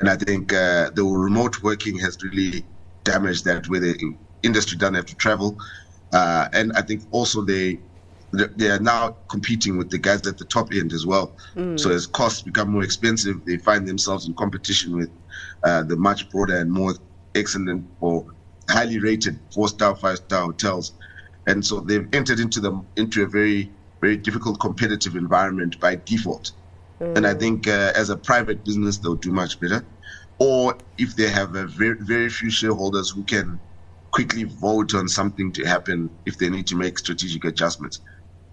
And 0.00 0.10
I 0.10 0.16
think 0.16 0.52
uh, 0.52 0.90
the 0.90 1.04
remote 1.04 1.62
working 1.62 1.98
has 2.00 2.18
really 2.22 2.66
damaged 3.04 3.44
that 3.46 3.68
where 3.68 3.80
the 3.80 3.96
industry 4.42 4.78
doesn't 4.78 4.94
have 4.94 5.06
to 5.06 5.16
travel. 5.16 5.58
Uh, 6.12 6.48
and 6.52 6.72
I 6.74 6.82
think 6.82 7.04
also 7.10 7.42
they 7.42 7.80
they 8.32 8.70
are 8.70 8.80
now 8.80 9.16
competing 9.28 9.76
with 9.76 9.90
the 9.90 9.98
guys 9.98 10.26
at 10.26 10.38
the 10.38 10.44
top 10.44 10.72
end 10.72 10.92
as 10.92 11.06
well. 11.06 11.36
Mm. 11.54 11.78
So 11.78 11.90
as 11.90 12.06
costs 12.06 12.42
become 12.42 12.70
more 12.70 12.82
expensive, 12.82 13.44
they 13.44 13.58
find 13.58 13.86
themselves 13.86 14.26
in 14.26 14.34
competition 14.34 14.96
with 14.96 15.10
uh, 15.64 15.82
the 15.82 15.96
much 15.96 16.30
broader 16.30 16.56
and 16.56 16.70
more 16.70 16.94
excellent 17.34 17.86
or 18.00 18.26
highly 18.68 18.98
rated 18.98 19.38
four 19.52 19.68
star, 19.68 19.94
five 19.94 20.18
star 20.18 20.44
hotels, 20.44 20.92
and 21.46 21.64
so 21.64 21.80
they've 21.80 22.08
entered 22.12 22.40
into 22.40 22.60
them 22.60 22.86
into 22.96 23.22
a 23.22 23.26
very 23.26 23.70
very 24.00 24.16
difficult 24.16 24.58
competitive 24.60 25.14
environment 25.14 25.78
by 25.78 25.94
default. 25.94 26.52
Mm. 27.00 27.16
And 27.18 27.26
I 27.26 27.34
think 27.34 27.68
uh, 27.68 27.92
as 27.94 28.08
a 28.10 28.16
private 28.16 28.64
business, 28.64 28.98
they'll 28.98 29.14
do 29.14 29.32
much 29.32 29.60
better. 29.60 29.84
Or 30.38 30.76
if 30.98 31.14
they 31.16 31.28
have 31.28 31.54
a 31.54 31.66
very 31.66 31.98
very 32.00 32.30
few 32.30 32.50
shareholders 32.50 33.10
who 33.10 33.24
can 33.24 33.60
quickly 34.12 34.44
vote 34.44 34.94
on 34.94 35.08
something 35.08 35.52
to 35.52 35.64
happen 35.64 36.10
if 36.26 36.38
they 36.38 36.48
need 36.48 36.66
to 36.68 36.76
make 36.76 36.98
strategic 36.98 37.44
adjustments. 37.44 38.00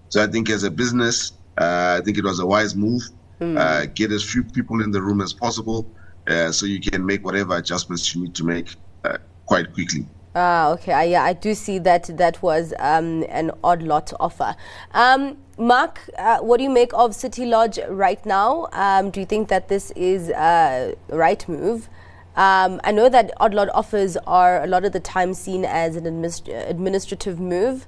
So 0.10 0.24
I 0.24 0.28
think 0.28 0.50
as 0.50 0.64
a 0.64 0.72
business, 0.72 1.34
uh, 1.58 2.00
I 2.00 2.04
think 2.04 2.18
it 2.18 2.24
was 2.24 2.40
a 2.40 2.46
wise 2.46 2.76
move. 2.76 3.04
Mm. 3.40 3.58
Uh, 3.58 3.86
get 3.86 4.12
as 4.12 4.24
few 4.24 4.44
people 4.44 4.84
in 4.84 4.92
the 4.92 5.02
room 5.02 5.22
as 5.22 5.32
possible 5.32 5.90
uh, 6.28 6.52
so 6.52 6.66
you 6.66 6.80
can 6.80 7.06
make 7.06 7.24
whatever 7.26 7.56
adjustments 7.56 8.14
you 8.14 8.24
need 8.24 8.36
to 8.36 8.44
make 8.44 8.76
uh, 9.04 9.18
quite 9.46 9.74
quickly. 9.74 10.06
Ah, 10.36 10.70
okay. 10.70 10.94
I, 10.94 11.04
yeah, 11.06 11.24
I 11.24 11.34
do 11.34 11.56
see 11.56 11.80
that 11.80 12.16
that 12.18 12.42
was 12.44 12.74
um, 12.80 13.26
an 13.30 13.52
odd 13.64 13.82
lot 13.82 14.14
offer. 14.20 14.56
Um, 14.94 15.38
Mark, 15.58 16.00
uh, 16.18 16.38
what 16.40 16.58
do 16.58 16.64
you 16.64 16.70
make 16.70 16.94
of 16.94 17.16
City 17.16 17.46
Lodge 17.46 17.80
right 17.90 18.24
now? 18.26 18.68
Um, 18.72 19.10
do 19.10 19.20
you 19.20 19.26
think 19.26 19.50
that 19.50 19.68
this 19.68 19.92
is 19.92 20.30
a 20.30 20.96
right 21.10 21.48
move? 21.50 21.90
Um, 22.36 22.80
I 22.84 22.92
know 22.92 23.10
that 23.10 23.32
odd 23.38 23.54
lot 23.54 23.70
offers 23.74 24.16
are 24.28 24.64
a 24.64 24.68
lot 24.68 24.86
of 24.86 24.94
the 24.94 25.00
time 25.00 25.34
seen 25.34 25.66
as 25.66 25.96
an 25.96 26.04
administ- 26.06 26.70
administrative 26.70 27.40
move. 27.40 27.88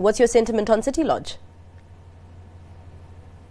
What's 0.00 0.18
your 0.18 0.28
sentiment 0.28 0.70
on 0.70 0.82
City 0.82 1.04
Lodge? 1.04 1.36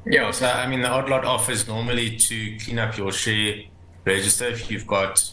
Yeah, 0.03 0.31
so 0.31 0.47
I 0.47 0.65
mean, 0.65 0.81
the 0.81 0.89
odd 0.89 1.07
lot 1.07 1.23
offers 1.23 1.67
normally 1.67 2.17
to 2.17 2.57
clean 2.57 2.79
up 2.79 2.97
your 2.97 3.11
share 3.11 3.65
register. 4.03 4.47
If 4.47 4.71
you've 4.71 4.87
got 4.87 5.31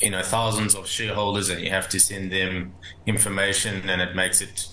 you 0.00 0.10
know 0.10 0.22
thousands 0.22 0.74
of 0.74 0.88
shareholders 0.88 1.48
and 1.48 1.60
you 1.60 1.70
have 1.70 1.88
to 1.90 2.00
send 2.00 2.32
them 2.32 2.74
information 3.06 3.88
and 3.88 4.02
it 4.02 4.16
makes 4.16 4.40
it 4.42 4.66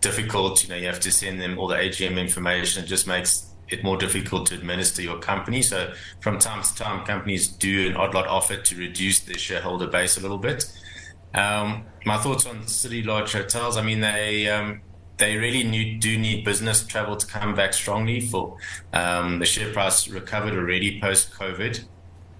difficult 0.00 0.62
you 0.62 0.68
know 0.68 0.76
you 0.76 0.86
have 0.86 1.00
to 1.00 1.10
send 1.10 1.40
them 1.40 1.58
all 1.58 1.68
the 1.68 1.74
agm 1.74 2.18
information 2.20 2.84
it 2.84 2.86
just 2.86 3.06
makes 3.06 3.54
it 3.68 3.82
more 3.82 3.96
difficult 3.96 4.46
to 4.48 4.54
administer 4.56 5.00
your 5.00 5.18
company. 5.20 5.62
So 5.62 5.92
from 6.20 6.40
time 6.40 6.64
to 6.64 6.74
time 6.74 7.06
companies 7.06 7.46
do 7.46 7.86
an 7.88 7.96
odd 7.96 8.14
lot 8.14 8.26
offer 8.26 8.56
to 8.56 8.76
reduce 8.76 9.20
their 9.20 9.38
shareholder 9.38 9.86
base 9.86 10.16
a 10.16 10.20
little 10.20 10.38
bit. 10.38 10.64
Um, 11.34 11.84
my 12.04 12.16
thoughts 12.18 12.46
on 12.46 12.66
city 12.66 13.02
lodge 13.02 13.34
hotels 13.34 13.76
i 13.76 13.82
mean 13.82 14.00
they 14.00 14.48
um, 14.48 14.80
they 15.18 15.36
really 15.36 15.64
need, 15.64 16.00
do 16.00 16.18
need 16.18 16.44
business 16.44 16.86
travel 16.86 17.16
to 17.16 17.26
come 17.26 17.54
back 17.54 17.72
strongly 17.72 18.20
for 18.20 18.56
um, 18.92 19.38
the 19.38 19.46
share 19.46 19.72
price 19.72 20.08
recovered 20.08 20.54
already 20.54 21.00
post 21.00 21.32
covid 21.32 21.84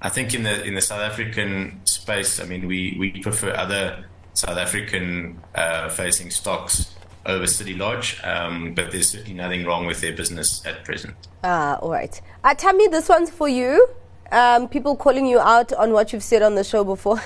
I 0.00 0.08
think 0.08 0.34
in 0.34 0.44
the 0.44 0.62
in 0.62 0.74
the 0.74 0.80
South 0.80 1.00
African 1.00 1.80
space, 1.84 2.40
I 2.40 2.44
mean, 2.44 2.66
we, 2.66 2.96
we 2.98 3.20
prefer 3.20 3.52
other 3.54 4.04
South 4.32 4.56
African 4.56 5.40
uh, 5.54 5.88
facing 5.88 6.30
stocks 6.30 6.94
over 7.26 7.46
City 7.46 7.74
Lodge, 7.74 8.20
um, 8.22 8.74
but 8.74 8.92
there's 8.92 9.10
certainly 9.10 9.34
nothing 9.34 9.66
wrong 9.66 9.86
with 9.86 10.00
their 10.00 10.12
business 10.12 10.64
at 10.64 10.84
present. 10.84 11.14
Ah, 11.42 11.76
all 11.80 11.90
right. 11.90 12.20
Uh, 12.44 12.54
Tammy, 12.54 12.86
this 12.88 13.08
one's 13.08 13.30
for 13.30 13.48
you. 13.48 13.88
Um, 14.30 14.68
people 14.68 14.94
calling 14.94 15.26
you 15.26 15.38
out 15.38 15.72
on 15.72 15.92
what 15.92 16.12
you've 16.12 16.22
said 16.22 16.42
on 16.42 16.54
the 16.54 16.64
show 16.64 16.84
before. 16.84 17.22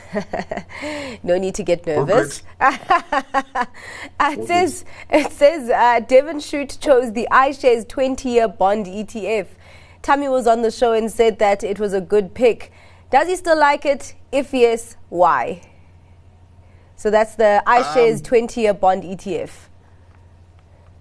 no 1.24 1.36
need 1.36 1.54
to 1.56 1.64
get 1.64 1.84
nervous. 1.84 2.44
it 2.60 4.46
says 4.46 4.84
it 5.10 5.32
says 5.32 5.68
uh, 5.68 6.00
Devon 6.00 6.38
Shute 6.38 6.78
chose 6.80 7.12
the 7.12 7.26
iShares 7.32 7.84
20-year 7.86 8.46
bond 8.46 8.86
ETF. 8.86 9.48
Tammy 10.02 10.28
was 10.28 10.46
on 10.46 10.62
the 10.62 10.70
show 10.70 10.92
and 10.92 11.10
said 11.10 11.40
that 11.40 11.64
it 11.64 11.80
was 11.80 11.92
a 11.92 12.00
good 12.00 12.34
pick. 12.34 12.72
Does 13.10 13.26
he 13.26 13.34
still 13.34 13.58
like 13.58 13.84
it? 13.84 14.14
If 14.30 14.52
yes, 14.54 14.96
why? 15.08 15.62
So 16.94 17.10
that's 17.10 17.34
the 17.34 17.64
iShares 17.66 18.18
um, 18.18 18.46
20-year 18.46 18.74
bond 18.74 19.02
ETF. 19.02 19.50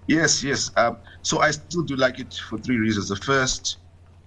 Yes, 0.08 0.42
yes. 0.42 0.72
Um, 0.76 0.96
so 1.22 1.38
I 1.38 1.52
still 1.52 1.82
do 1.82 1.94
like 1.94 2.18
it 2.18 2.34
for 2.48 2.58
three 2.58 2.76
reasons. 2.76 3.08
The 3.08 3.16
first 3.16 3.78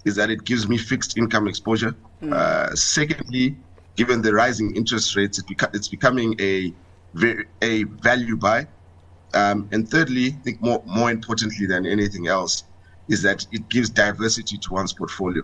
is 0.05 0.15
that 0.15 0.29
it 0.29 0.43
gives 0.45 0.67
me 0.67 0.77
fixed 0.77 1.17
income 1.17 1.47
exposure. 1.47 1.95
Mm. 2.21 2.33
Uh, 2.33 2.75
secondly, 2.75 3.57
given 3.95 4.21
the 4.21 4.33
rising 4.33 4.75
interest 4.75 5.15
rates, 5.15 5.39
it 5.39 5.45
beca- 5.47 5.73
it's 5.75 5.87
becoming 5.87 6.35
a 6.39 6.73
a 7.61 7.83
value 7.83 8.37
buy. 8.37 8.67
Um, 9.33 9.67
and 9.71 9.89
thirdly, 9.89 10.27
I 10.27 10.41
think 10.43 10.61
more 10.61 10.81
more 10.85 11.11
importantly 11.11 11.65
than 11.65 11.85
anything 11.85 12.27
else, 12.27 12.63
is 13.09 13.21
that 13.23 13.45
it 13.51 13.67
gives 13.69 13.89
diversity 13.89 14.57
to 14.57 14.73
one's 14.73 14.93
portfolio. 14.93 15.43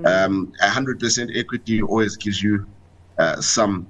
Mm. 0.00 0.24
Um, 0.24 0.52
100% 0.62 1.36
equity 1.36 1.82
always 1.82 2.16
gives 2.16 2.42
you 2.42 2.66
uh, 3.18 3.40
some 3.40 3.86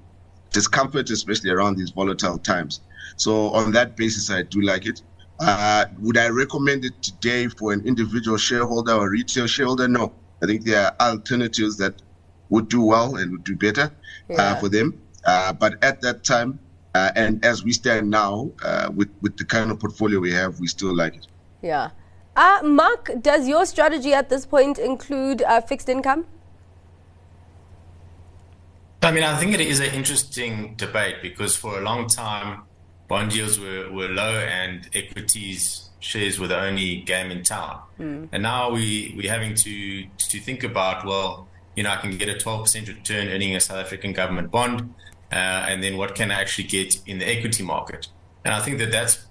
discomfort, 0.53 1.11
especially 1.11 1.51
around 1.51 1.77
these 1.77 1.91
volatile 1.91 2.39
times. 2.39 2.81
So 3.17 3.51
on 3.51 3.73
that 3.73 3.97
basis, 3.97 4.31
I 4.31 4.43
do 4.43 4.61
like 4.61 4.87
it. 4.87 5.03
Uh, 5.39 5.85
would 6.01 6.17
I 6.17 6.29
recommend 6.29 6.85
it 6.85 7.03
today 7.03 7.49
for 7.49 7.73
an 7.73 7.87
individual 7.87 8.39
shareholder 8.39 8.93
or 8.93 9.11
retail 9.11 9.47
shareholder? 9.47 9.89
No. 9.89 10.13
I 10.43 10.47
think 10.47 10.65
there 10.65 10.87
are 10.87 11.13
alternatives 11.13 11.77
that 11.79 12.03
would 12.49 12.69
do 12.69 12.83
well 12.83 13.17
and 13.17 13.33
would 13.33 13.45
do 13.45 13.57
better 13.57 13.83
uh, 13.83 13.91
yeah. 14.29 14.43
uh, 14.43 14.57
for 14.57 14.69
them. 14.69 15.01
Uh, 15.25 15.53
but 15.53 15.83
at 15.83 16.01
that 16.03 16.25
time, 16.25 16.59
uh, 16.95 17.11
and 17.17 17.45
as 17.45 17.65
we 17.65 17.73
stand 17.73 18.09
now, 18.09 18.51
uh, 18.65 18.91
with 18.95 19.09
with 19.21 19.37
the 19.37 19.45
kind 19.45 19.71
of 19.71 19.79
portfolio 19.81 20.19
we 20.21 20.33
have, 20.33 20.61
we 20.61 20.67
still 20.67 20.95
like 20.95 21.17
it. 21.17 21.27
Yeah. 21.63 21.91
Mark, 22.63 23.11
does 23.23 23.49
your 23.49 23.67
strategy 23.67 24.13
at 24.13 24.29
this 24.29 24.47
point 24.47 24.79
include 24.79 25.43
fixed 25.67 25.89
income? 25.89 26.27
I 29.03 29.11
mean, 29.11 29.25
I 29.25 29.39
think 29.39 29.55
it 29.55 29.61
is 29.61 29.81
an 29.81 29.93
interesting 29.95 30.75
debate 30.77 31.17
because 31.23 31.57
for 31.57 31.79
a 31.79 31.83
long 31.83 32.09
time, 32.09 32.63
bond 33.09 33.35
yields 33.35 33.59
were, 33.59 33.91
were 33.91 34.09
low 34.09 34.39
and 34.39 34.89
equities 34.95 35.87
shares 36.01 36.39
were 36.39 36.47
the 36.47 36.61
only 36.61 37.03
game 37.03 37.31
in 37.31 37.43
town. 37.43 37.81
Mm. 37.99 38.29
And 38.33 38.43
now 38.43 38.71
we, 38.71 39.15
we're 39.17 39.31
having 39.31 39.55
to, 39.55 40.05
to 40.05 40.41
think 40.41 40.63
about, 40.63 41.05
well, 41.05 41.49
you 41.75 41.83
know, 41.83 41.91
I 41.91 41.97
can 41.97 42.17
get 42.17 42.29
a 42.29 42.35
12% 42.35 42.89
return 42.89 43.29
earning 43.29 43.55
a 43.57 43.61
South 43.61 43.79
African 43.79 44.13
government 44.13 44.51
bond. 44.51 44.95
Uh, 45.33 45.35
and 45.35 45.83
then 45.83 45.97
what 45.97 46.15
can 46.15 46.31
I 46.31 46.41
actually 46.41 46.69
get 46.69 47.01
in 47.07 47.19
the 47.19 47.29
equity 47.29 47.63
market? 47.63 48.09
And 48.45 48.55
I 48.55 48.61
think 48.61 48.79
that 48.79 48.93
that's 48.93 49.27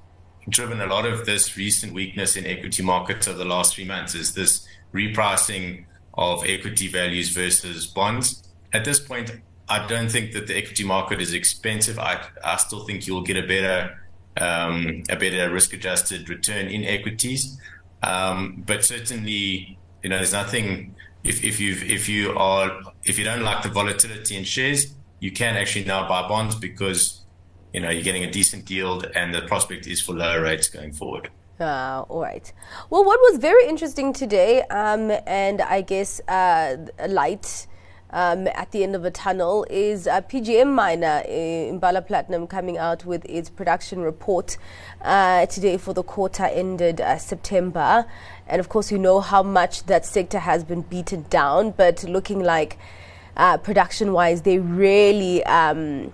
driven 0.50 0.82
a 0.82 0.86
lot 0.86 1.06
of 1.06 1.26
this 1.26 1.58
recent 1.58 1.94
weakness 1.94 2.36
in 2.36 2.46
equity 2.46 2.84
markets 2.84 3.28
over 3.28 3.38
the 3.38 3.46
last 3.46 3.76
three 3.76 3.86
months 3.86 4.14
is 4.14 4.34
this 4.34 4.68
repricing 4.94 5.86
of 6.14 6.44
equity 6.46 6.88
values 6.88 7.30
versus 7.30 7.88
bonds. 7.88 8.44
At 8.74 8.86
this 8.86 9.00
point, 9.00 9.32
I 9.68 9.88
don't 9.88 10.10
think 10.10 10.34
that 10.34 10.48
the 10.48 10.56
equity 10.56 10.84
market 10.84 11.22
is 11.22 11.34
expensive. 11.34 11.98
I, 11.98 12.28
I 12.44 12.58
still 12.58 12.86
think 12.86 13.08
you'll 13.08 13.24
get 13.24 13.38
a 13.38 13.48
better 13.48 14.02
um, 14.38 15.04
a 15.10 15.16
better 15.16 15.50
risk 15.50 15.74
adjusted 15.74 16.30
return 16.30 16.68
in 16.68 16.84
equities. 16.84 17.58
Um, 18.04 18.64
but 18.66 18.84
certainly, 18.84 19.80
you 20.04 20.10
know, 20.10 20.18
there's 20.18 20.34
nothing 20.34 20.96
if, 21.24 21.44
if 21.44 21.60
you 21.60 21.74
if 21.74 22.08
you 22.08 22.38
are 22.38 22.80
if 23.04 23.18
you 23.18 23.26
don't 23.26 23.42
like 23.42 23.64
the 23.64 23.70
volatility 23.70 24.36
in 24.36 24.44
shares, 24.44 24.94
you 25.20 25.32
can 25.32 25.56
actually 25.56 25.86
now 25.86 26.08
buy 26.08 26.28
bonds 26.28 26.56
because 26.56 27.22
you 27.74 27.80
know 27.80 27.90
you're 27.90 28.04
getting 28.04 28.24
a 28.24 28.32
decent 28.32 28.70
yield 28.70 29.10
and 29.16 29.34
the 29.34 29.42
prospect 29.42 29.88
is 29.88 30.00
for 30.00 30.14
lower 30.14 30.42
rates 30.42 30.70
going 30.70 30.94
forward. 30.94 31.30
Uh, 31.60 32.04
all 32.10 32.22
right. 32.22 32.52
Well, 32.90 33.06
what 33.06 33.20
was 33.22 33.38
very 33.38 33.66
interesting 33.68 34.12
today, 34.12 34.62
um, 34.64 35.12
and 35.26 35.62
I 35.62 35.82
guess 35.82 36.20
uh, 36.28 36.76
light 37.08 37.68
um, 38.12 38.48
at 38.48 38.72
the 38.72 38.84
end 38.84 38.96
of 38.96 39.04
a 39.04 39.12
tunnel 39.12 39.66
is 39.70 40.08
a 40.08 40.22
PGM 40.22 40.74
miner 40.74 41.24
Impala 41.28 42.02
Platinum 42.02 42.48
coming 42.48 42.78
out 42.78 43.06
with 43.06 43.26
its 43.26 43.50
production 43.50 44.02
report 44.02 44.58
uh, 45.02 45.46
today 45.48 45.78
for 45.78 45.94
the 45.94 46.04
quarter 46.04 46.46
ended 46.46 47.02
uh, 47.02 47.18
September. 47.18 48.06
And 48.48 48.60
of 48.60 48.70
course, 48.70 48.92
you 48.92 48.98
know 48.98 49.22
how 49.22 49.44
much 49.44 49.86
that 49.88 50.06
sector 50.06 50.40
has 50.40 50.64
been 50.64 50.82
beaten 50.82 51.26
down, 51.30 51.72
but 51.72 52.04
looking 52.04 52.44
like 52.44 52.78
uh, 53.36 53.58
production 53.58 54.14
wise, 54.14 54.44
they 54.44 54.60
really, 54.60 55.44
um, 55.46 56.14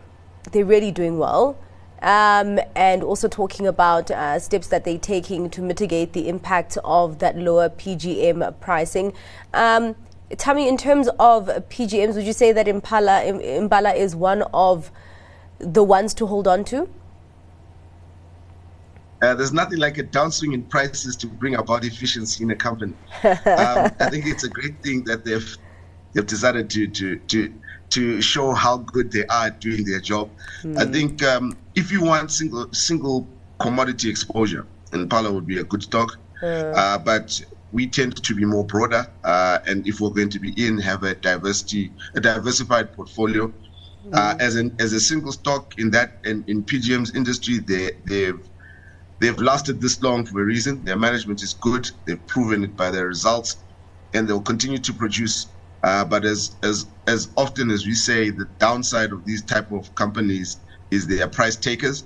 they're 0.51 0.65
really 0.65 0.91
doing 0.91 1.17
well. 1.17 1.57
Um, 2.01 2.59
and 2.75 3.03
also 3.03 3.27
talking 3.27 3.67
about 3.67 4.09
uh, 4.09 4.39
steps 4.39 4.67
that 4.67 4.85
they're 4.85 4.97
taking 4.97 5.51
to 5.51 5.61
mitigate 5.61 6.13
the 6.13 6.29
impact 6.29 6.79
of 6.83 7.19
that 7.19 7.37
lower 7.37 7.69
PGM 7.69 8.59
pricing. 8.59 9.13
Um, 9.53 9.95
Tammy, 10.37 10.67
in 10.67 10.77
terms 10.77 11.07
of 11.19 11.47
PGMs, 11.69 12.15
would 12.15 12.25
you 12.25 12.33
say 12.33 12.51
that 12.51 12.67
Impala, 12.67 13.23
Impala 13.23 13.93
is 13.93 14.15
one 14.15 14.43
of 14.53 14.91
the 15.59 15.83
ones 15.83 16.13
to 16.15 16.25
hold 16.25 16.47
on 16.47 16.63
to? 16.65 16.89
Uh, 19.21 19.35
there's 19.35 19.53
nothing 19.53 19.77
like 19.77 19.99
a 19.99 20.03
downswing 20.03 20.53
in 20.53 20.63
prices 20.63 21.15
to 21.15 21.27
bring 21.27 21.55
about 21.55 21.85
efficiency 21.85 22.43
in 22.43 22.49
a 22.49 22.55
company. 22.55 22.93
um, 23.23 23.35
I 23.45 24.09
think 24.09 24.25
it's 24.25 24.43
a 24.43 24.49
great 24.49 24.81
thing 24.81 25.03
that 25.03 25.23
they've 25.23 25.57
they've 26.13 26.25
decided 26.25 26.71
to 26.71 26.87
to 26.87 27.17
to 27.17 27.53
to 27.91 28.21
show 28.21 28.53
how 28.53 28.77
good 28.77 29.11
they 29.11 29.25
are 29.27 29.51
doing 29.51 29.85
their 29.85 29.99
job. 29.99 30.31
Mm. 30.63 30.77
I 30.79 30.91
think 30.91 31.23
um, 31.23 31.55
if 31.75 31.91
you 31.91 32.03
want 32.03 32.31
single 32.31 32.67
single 32.73 33.27
commodity 33.59 34.09
exposure, 34.09 34.65
Impala 34.91 35.31
would 35.31 35.45
be 35.45 35.59
a 35.59 35.63
good 35.63 35.83
stock. 35.83 36.17
Mm. 36.41 36.75
Uh, 36.75 36.97
but 36.97 37.39
we 37.71 37.87
tend 37.87 38.21
to 38.23 38.35
be 38.35 38.45
more 38.45 38.65
broader, 38.65 39.07
uh, 39.23 39.59
and 39.65 39.87
if 39.87 39.99
we're 39.99 40.09
going 40.09 40.29
to 40.29 40.39
be 40.39 40.53
in, 40.65 40.77
have 40.79 41.03
a 41.03 41.15
diversity, 41.15 41.91
a 42.15 42.19
diversified 42.19 42.93
portfolio. 42.93 43.47
Mm-hmm. 43.47 44.09
Uh, 44.13 44.35
as 44.39 44.55
an 44.55 44.75
as 44.79 44.93
a 44.93 44.99
single 44.99 45.31
stock 45.31 45.77
in 45.77 45.91
that 45.91 46.17
in, 46.25 46.43
in 46.47 46.63
PGM's 46.63 47.15
industry, 47.15 47.59
they 47.59 47.91
they've 48.05 48.49
they've 49.19 49.37
lasted 49.39 49.79
this 49.79 50.01
long 50.01 50.25
for 50.25 50.41
a 50.41 50.45
reason. 50.45 50.83
Their 50.83 50.97
management 50.97 51.43
is 51.43 51.53
good. 51.53 51.89
They've 52.05 52.25
proven 52.25 52.63
it 52.63 52.75
by 52.75 52.89
their 52.89 53.07
results, 53.07 53.57
and 54.13 54.27
they'll 54.27 54.41
continue 54.41 54.79
to 54.79 54.93
produce. 54.93 55.47
Uh, 55.83 56.03
but 56.03 56.25
as 56.25 56.55
as 56.63 56.87
as 57.07 57.29
often 57.37 57.69
as 57.69 57.85
we 57.85 57.93
say, 57.93 58.31
the 58.31 58.45
downside 58.57 59.11
of 59.11 59.23
these 59.23 59.43
type 59.43 59.71
of 59.71 59.93
companies 59.95 60.57
is 60.89 61.07
they 61.07 61.21
are 61.21 61.29
price 61.29 61.55
takers 61.55 62.03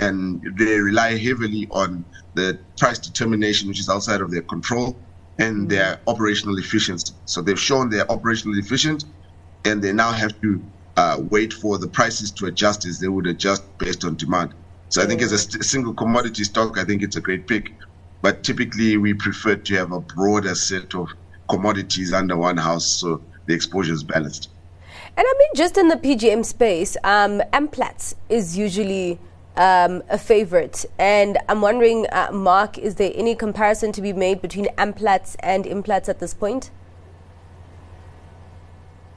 and 0.00 0.42
they 0.56 0.78
rely 0.78 1.16
heavily 1.16 1.68
on 1.70 2.04
the 2.34 2.58
price 2.78 2.98
determination, 2.98 3.68
which 3.68 3.80
is 3.80 3.88
outside 3.88 4.20
of 4.20 4.30
their 4.30 4.42
control, 4.42 4.96
and 5.38 5.56
mm-hmm. 5.56 5.66
their 5.68 6.00
operational 6.06 6.58
efficiency. 6.58 7.12
So 7.24 7.42
they've 7.42 7.58
shown 7.58 7.90
they're 7.90 8.06
operationally 8.06 8.60
efficient, 8.60 9.04
and 9.64 9.82
they 9.82 9.92
now 9.92 10.12
have 10.12 10.40
to 10.40 10.62
uh, 10.96 11.20
wait 11.30 11.52
for 11.52 11.78
the 11.78 11.88
prices 11.88 12.30
to 12.32 12.46
adjust 12.46 12.86
as 12.86 12.98
they 12.98 13.08
would 13.08 13.26
adjust 13.26 13.62
based 13.78 14.04
on 14.04 14.16
demand. 14.16 14.54
So 14.88 15.02
I 15.02 15.06
think 15.06 15.20
as 15.20 15.32
a 15.32 15.38
st- 15.38 15.64
single 15.64 15.94
commodity 15.94 16.44
stock, 16.44 16.78
I 16.78 16.84
think 16.84 17.02
it's 17.02 17.16
a 17.16 17.20
great 17.20 17.46
pick. 17.46 17.72
But 18.22 18.42
typically, 18.42 18.96
we 18.96 19.14
prefer 19.14 19.56
to 19.56 19.74
have 19.76 19.92
a 19.92 20.00
broader 20.00 20.54
set 20.54 20.94
of 20.94 21.08
commodities 21.48 22.12
under 22.12 22.36
one 22.36 22.56
house, 22.56 22.86
so 22.86 23.22
the 23.46 23.54
exposure 23.54 23.92
is 23.92 24.02
balanced. 24.02 24.50
And 25.16 25.26
I 25.26 25.34
mean, 25.38 25.48
just 25.54 25.76
in 25.76 25.88
the 25.88 25.96
PGM 25.96 26.44
space, 26.44 26.96
um, 27.04 27.42
Amplats 27.52 28.14
is 28.28 28.56
usually 28.56 29.18
um, 29.58 30.02
a 30.08 30.16
favorite. 30.16 30.86
And 30.98 31.36
I'm 31.48 31.60
wondering, 31.60 32.06
uh, 32.10 32.30
Mark, 32.32 32.78
is 32.78 32.94
there 32.94 33.12
any 33.14 33.34
comparison 33.34 33.92
to 33.92 34.00
be 34.00 34.14
made 34.14 34.40
between 34.40 34.68
Amplats 34.78 35.36
and 35.40 35.64
Implats 35.64 36.08
at 36.08 36.20
this 36.20 36.32
point? 36.32 36.70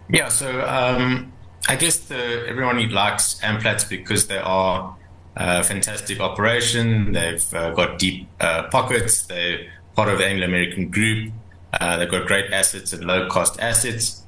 Yeah, 0.10 0.28
so 0.28 0.68
um, 0.68 1.32
I 1.70 1.78
guess 1.78 2.00
the, 2.00 2.46
everyone 2.48 2.90
likes 2.90 3.40
Amplats 3.42 3.88
because 3.88 4.28
they 4.28 4.40
are 4.40 4.98
a 5.38 5.64
fantastic 5.64 6.20
operation. 6.20 7.14
They've 7.14 7.54
uh, 7.54 7.72
got 7.72 8.00
deep 8.00 8.28
uh, 8.42 8.64
pockets. 8.64 9.22
They're 9.22 9.72
part 9.96 10.10
of 10.10 10.18
the 10.18 10.26
Anglo 10.26 10.48
American 10.48 10.90
group. 10.90 11.32
Uh, 11.72 11.98
they've 11.98 12.12
got 12.12 12.28
great 12.28 12.52
assets 12.52 12.92
and 12.92 13.06
low 13.06 13.30
cost 13.30 13.60
assets. 13.62 14.24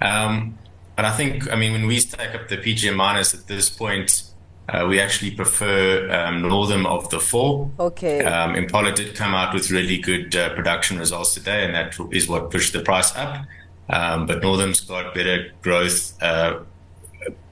Um, 0.00 0.58
but 0.94 1.04
I 1.04 1.10
think, 1.10 1.50
I 1.50 1.56
mean, 1.56 1.72
when 1.72 1.86
we 1.86 1.98
stack 1.98 2.34
up 2.36 2.48
the 2.48 2.58
PGM 2.58 2.94
miners 2.94 3.34
at 3.34 3.48
this 3.48 3.68
point, 3.68 4.22
uh, 4.68 4.86
we 4.88 4.98
actually 5.00 5.30
prefer 5.30 6.10
um, 6.10 6.42
Northam 6.42 6.86
of 6.86 7.10
the 7.10 7.20
four. 7.20 7.70
Okay. 7.78 8.24
Um, 8.24 8.54
Impala 8.54 8.92
did 8.92 9.14
come 9.14 9.34
out 9.34 9.52
with 9.52 9.70
really 9.70 9.98
good 9.98 10.34
uh, 10.34 10.54
production 10.54 10.98
results 10.98 11.34
today, 11.34 11.64
and 11.64 11.74
that 11.74 11.96
is 12.12 12.28
what 12.28 12.50
pushed 12.50 12.72
the 12.72 12.80
price 12.80 13.14
up. 13.14 13.44
Um, 13.90 14.26
but 14.26 14.42
Northam's 14.42 14.80
got 14.80 15.14
better 15.14 15.52
growth, 15.60 16.20
uh, 16.22 16.60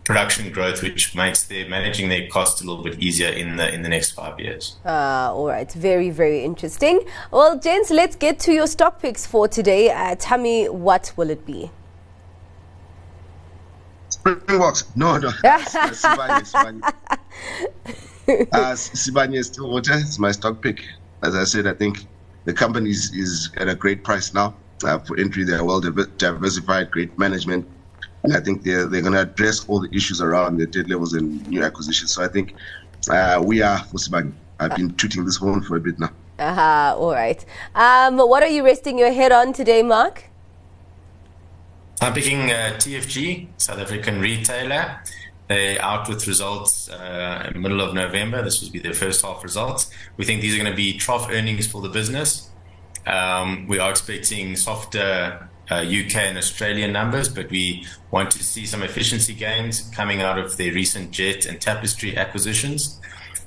production 0.05 0.51
growth, 0.51 0.83
which 0.83 1.15
makes 1.15 1.45
their 1.45 1.69
managing 1.69 2.09
their 2.09 2.27
costs 2.29 2.63
a 2.63 2.67
little 2.67 2.83
bit 2.83 2.99
easier 2.99 3.29
in 3.29 3.57
the 3.57 3.73
in 3.73 3.83
the 3.83 3.91
next 3.91 4.13
five 4.13 4.41
years. 4.41 4.77
Uh, 4.85 5.31
all 5.35 5.47
right, 5.49 5.71
very 5.73 6.09
very 6.09 6.43
interesting. 6.43 7.01
Well, 7.31 7.59
gents, 7.59 7.91
let's 7.91 8.17
get 8.17 8.39
to 8.41 8.53
your 8.53 8.67
stock 8.67 9.01
picks 9.03 9.27
for 9.27 9.47
today. 9.49 9.91
Uh, 9.91 10.17
tell 10.19 10.39
me 10.39 10.71
what 10.71 11.13
will 11.17 11.29
it 11.29 11.45
be? 11.45 11.71
Springboks. 14.23 14.85
No, 14.95 15.19
no. 15.19 15.29
Sibanye, 15.43 16.45
Sibanye. 16.47 16.83
uh, 18.53 18.73
Sibanye 18.75 19.39
is 19.39 19.49
Stillwater. 19.49 19.95
It's 19.95 20.19
my 20.19 20.31
stock 20.31 20.63
pick. 20.63 20.85
As 21.23 21.35
I 21.35 21.45
said, 21.45 21.67
I 21.67 21.75
think 21.75 22.07
the 22.45 22.53
company 22.53 22.91
is, 22.91 23.13
is 23.15 23.51
at 23.57 23.69
a 23.69 23.75
great 23.75 24.05
price 24.05 24.33
now 24.33 24.55
uh, 24.85 24.99
for 25.01 25.19
entry. 25.19 25.45
They're 25.45 25.65
well 25.65 25.81
diversified, 25.81 26.91
great 26.93 27.19
management. 27.19 27.67
And 28.23 28.37
I 28.37 28.41
think 28.41 28.63
they're, 28.63 28.87
they're 28.87 29.01
going 29.01 29.15
to 29.15 29.23
address 29.23 29.67
all 29.69 29.81
the 29.81 29.93
issues 29.93 30.21
around 30.21 30.59
the 30.59 30.67
debt 30.67 30.89
levels 30.89 31.15
and 31.15 31.45
new 31.49 31.65
acquisitions. 31.65 32.13
So 32.13 32.23
I 32.23 32.29
think 32.29 32.55
uh, 33.11 33.43
we 33.45 33.61
are 33.63 33.79
for 33.85 33.97
Sibanye. 33.97 34.33
I've 34.61 34.77
been 34.77 34.95
tooting 34.95 35.25
this 35.25 35.37
horn 35.37 35.63
for 35.63 35.77
a 35.77 35.81
bit 35.81 35.99
now. 35.99 36.11
Uh-huh, 36.39 36.95
all 36.97 37.13
right. 37.13 37.45
Um, 37.75 38.19
what 38.19 38.45
are 38.45 38.49
you 38.49 38.65
resting 38.65 38.99
your 38.99 39.13
head 39.13 39.33
on 39.33 39.53
today, 39.53 39.83
Mark? 39.83 40.31
I'm 42.03 42.13
picking 42.15 42.51
uh, 42.51 42.75
TFG, 42.79 43.47
South 43.59 43.79
African 43.79 44.21
retailer. 44.21 45.01
They're 45.47 45.81
out 45.81 46.09
with 46.09 46.27
results 46.27 46.91
uh, 46.91 47.49
in 47.55 47.63
middle 47.63 47.81
of 47.81 47.95
November. 47.95 48.43
This 48.43 48.61
will 48.61 48.73
be 48.73 48.81
their 48.81 48.93
first 48.93 49.25
half 49.25 49.45
results. 49.45 49.89
We 50.17 50.25
think 50.25 50.41
these 50.43 50.53
are 50.53 50.59
going 50.59 50.69
to 50.69 50.77
be 50.77 50.99
trough 50.99 51.29
earnings 51.31 51.69
for 51.69 51.81
the 51.81 51.89
business. 51.89 52.51
Um, 53.07 53.69
we 53.69 53.79
are 53.79 53.89
expecting 53.89 54.57
softer 54.57 55.49
uh, 55.71 55.75
UK 55.77 56.17
and 56.17 56.39
Australian 56.39 56.93
numbers, 56.93 57.29
but 57.29 57.49
we 57.51 57.87
want 58.11 58.33
to 58.33 58.43
see 58.43 58.67
some 58.67 58.83
efficiency 58.83 59.33
gains 59.33 59.83
coming 59.95 60.23
out 60.23 60.41
of 60.41 60.57
their 60.57 60.73
recent 60.73 61.13
Jet 61.13 61.47
and 61.47 61.61
Tapestry 61.61 62.17
acquisitions. 62.17 63.01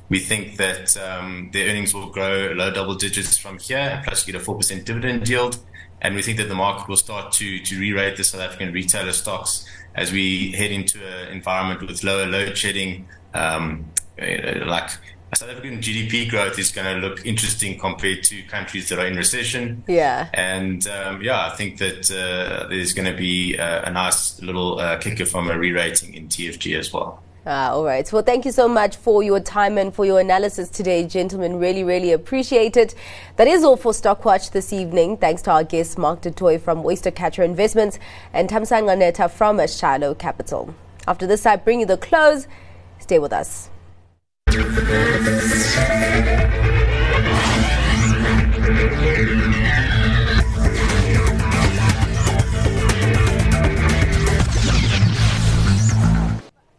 We 0.08 0.20
think 0.20 0.56
that 0.56 0.96
um, 0.96 1.50
their 1.52 1.70
earnings 1.70 1.94
will 1.94 2.10
grow 2.10 2.54
low 2.56 2.72
double 2.72 2.96
digits 2.96 3.38
from 3.38 3.60
here, 3.60 4.02
plus 4.06 4.26
you 4.26 4.32
get 4.32 4.42
a 4.42 4.46
4% 4.46 4.86
dividend 4.86 5.28
yield. 5.28 5.60
And 6.02 6.16
we 6.16 6.22
think 6.22 6.38
that 6.38 6.50
the 6.50 6.56
market 6.56 6.88
will 6.88 6.98
start 6.98 7.32
to, 7.34 7.60
to 7.60 7.80
re 7.80 7.94
rate 7.94 8.18
the 8.18 8.24
South 8.24 8.42
African 8.42 8.74
retailer 8.74 9.14
stocks 9.14 9.66
as 9.96 10.12
we 10.12 10.52
head 10.52 10.72
into 10.72 11.00
an 11.06 11.30
environment 11.30 11.82
with 11.82 12.04
lower 12.04 12.26
load 12.26 12.58
shedding. 12.58 13.08
Um, 13.34 13.92
like 14.18 14.92
South 15.34 15.50
African 15.50 15.80
GDP 15.80 16.30
growth 16.30 16.58
is 16.58 16.72
going 16.72 16.96
to 16.96 17.06
look 17.06 17.26
interesting 17.26 17.78
compared 17.78 18.24
to 18.24 18.44
countries 18.44 18.90
that 18.90 19.00
are 19.00 19.08
in 19.08 19.16
recession. 19.16 19.84
Yeah. 19.88 20.30
And 20.34 20.88
um, 20.88 21.22
yeah, 21.22 21.48
I 21.48 21.56
think 21.56 21.78
that 21.80 22.12
uh, 22.12 22.68
there's 22.68 22.94
going 22.94 23.12
to 23.12 23.18
be 23.18 23.56
a, 23.56 23.84
a 23.84 23.92
nice 23.92 24.42
little 24.42 24.80
uh, 24.80 24.98
kicker 24.98 25.26
from 25.26 25.50
a 25.50 25.58
re 25.58 25.72
rating 25.72 26.14
in 26.14 26.28
TFG 26.28 26.78
as 26.78 26.94
well. 26.94 27.22
Ah, 27.48 27.74
all 27.74 27.86
right. 27.86 28.12
Well, 28.12 28.24
thank 28.24 28.44
you 28.44 28.52
so 28.52 28.68
much 28.68 28.96
for 28.96 29.22
your 29.22 29.40
time 29.40 29.78
and 29.78 29.94
for 29.94 30.04
your 30.04 30.20
analysis 30.20 30.68
today, 30.68 31.06
gentlemen. 31.06 31.60
Really, 31.60 31.84
really 31.84 32.12
appreciate 32.12 32.76
it. 32.76 32.96
That 33.36 33.48
is 33.48 33.64
all 33.64 33.78
for 33.78 33.92
Stockwatch 33.92 34.50
this 34.52 34.74
evening. 34.74 35.18
Thanks 35.18 35.44
to 35.44 35.52
our 35.52 35.64
guests, 35.64 35.96
Mark 35.96 36.22
du 36.22 36.32
Toit 36.32 36.60
from 36.60 36.82
Oystercatcher 36.82 37.46
Investments 37.46 38.00
and 38.34 38.50
Thamsanqa 38.50 38.98
Netha 38.98 39.30
from 39.30 39.60
Shiloh 39.68 40.16
Capital. 40.16 40.74
After 41.08 41.28
this, 41.28 41.46
I 41.46 41.58
bring 41.58 41.82
you 41.82 41.86
the 41.86 41.98
close. 41.98 42.48
Stay 42.98 43.20
with 43.20 43.32
us. 43.32 43.70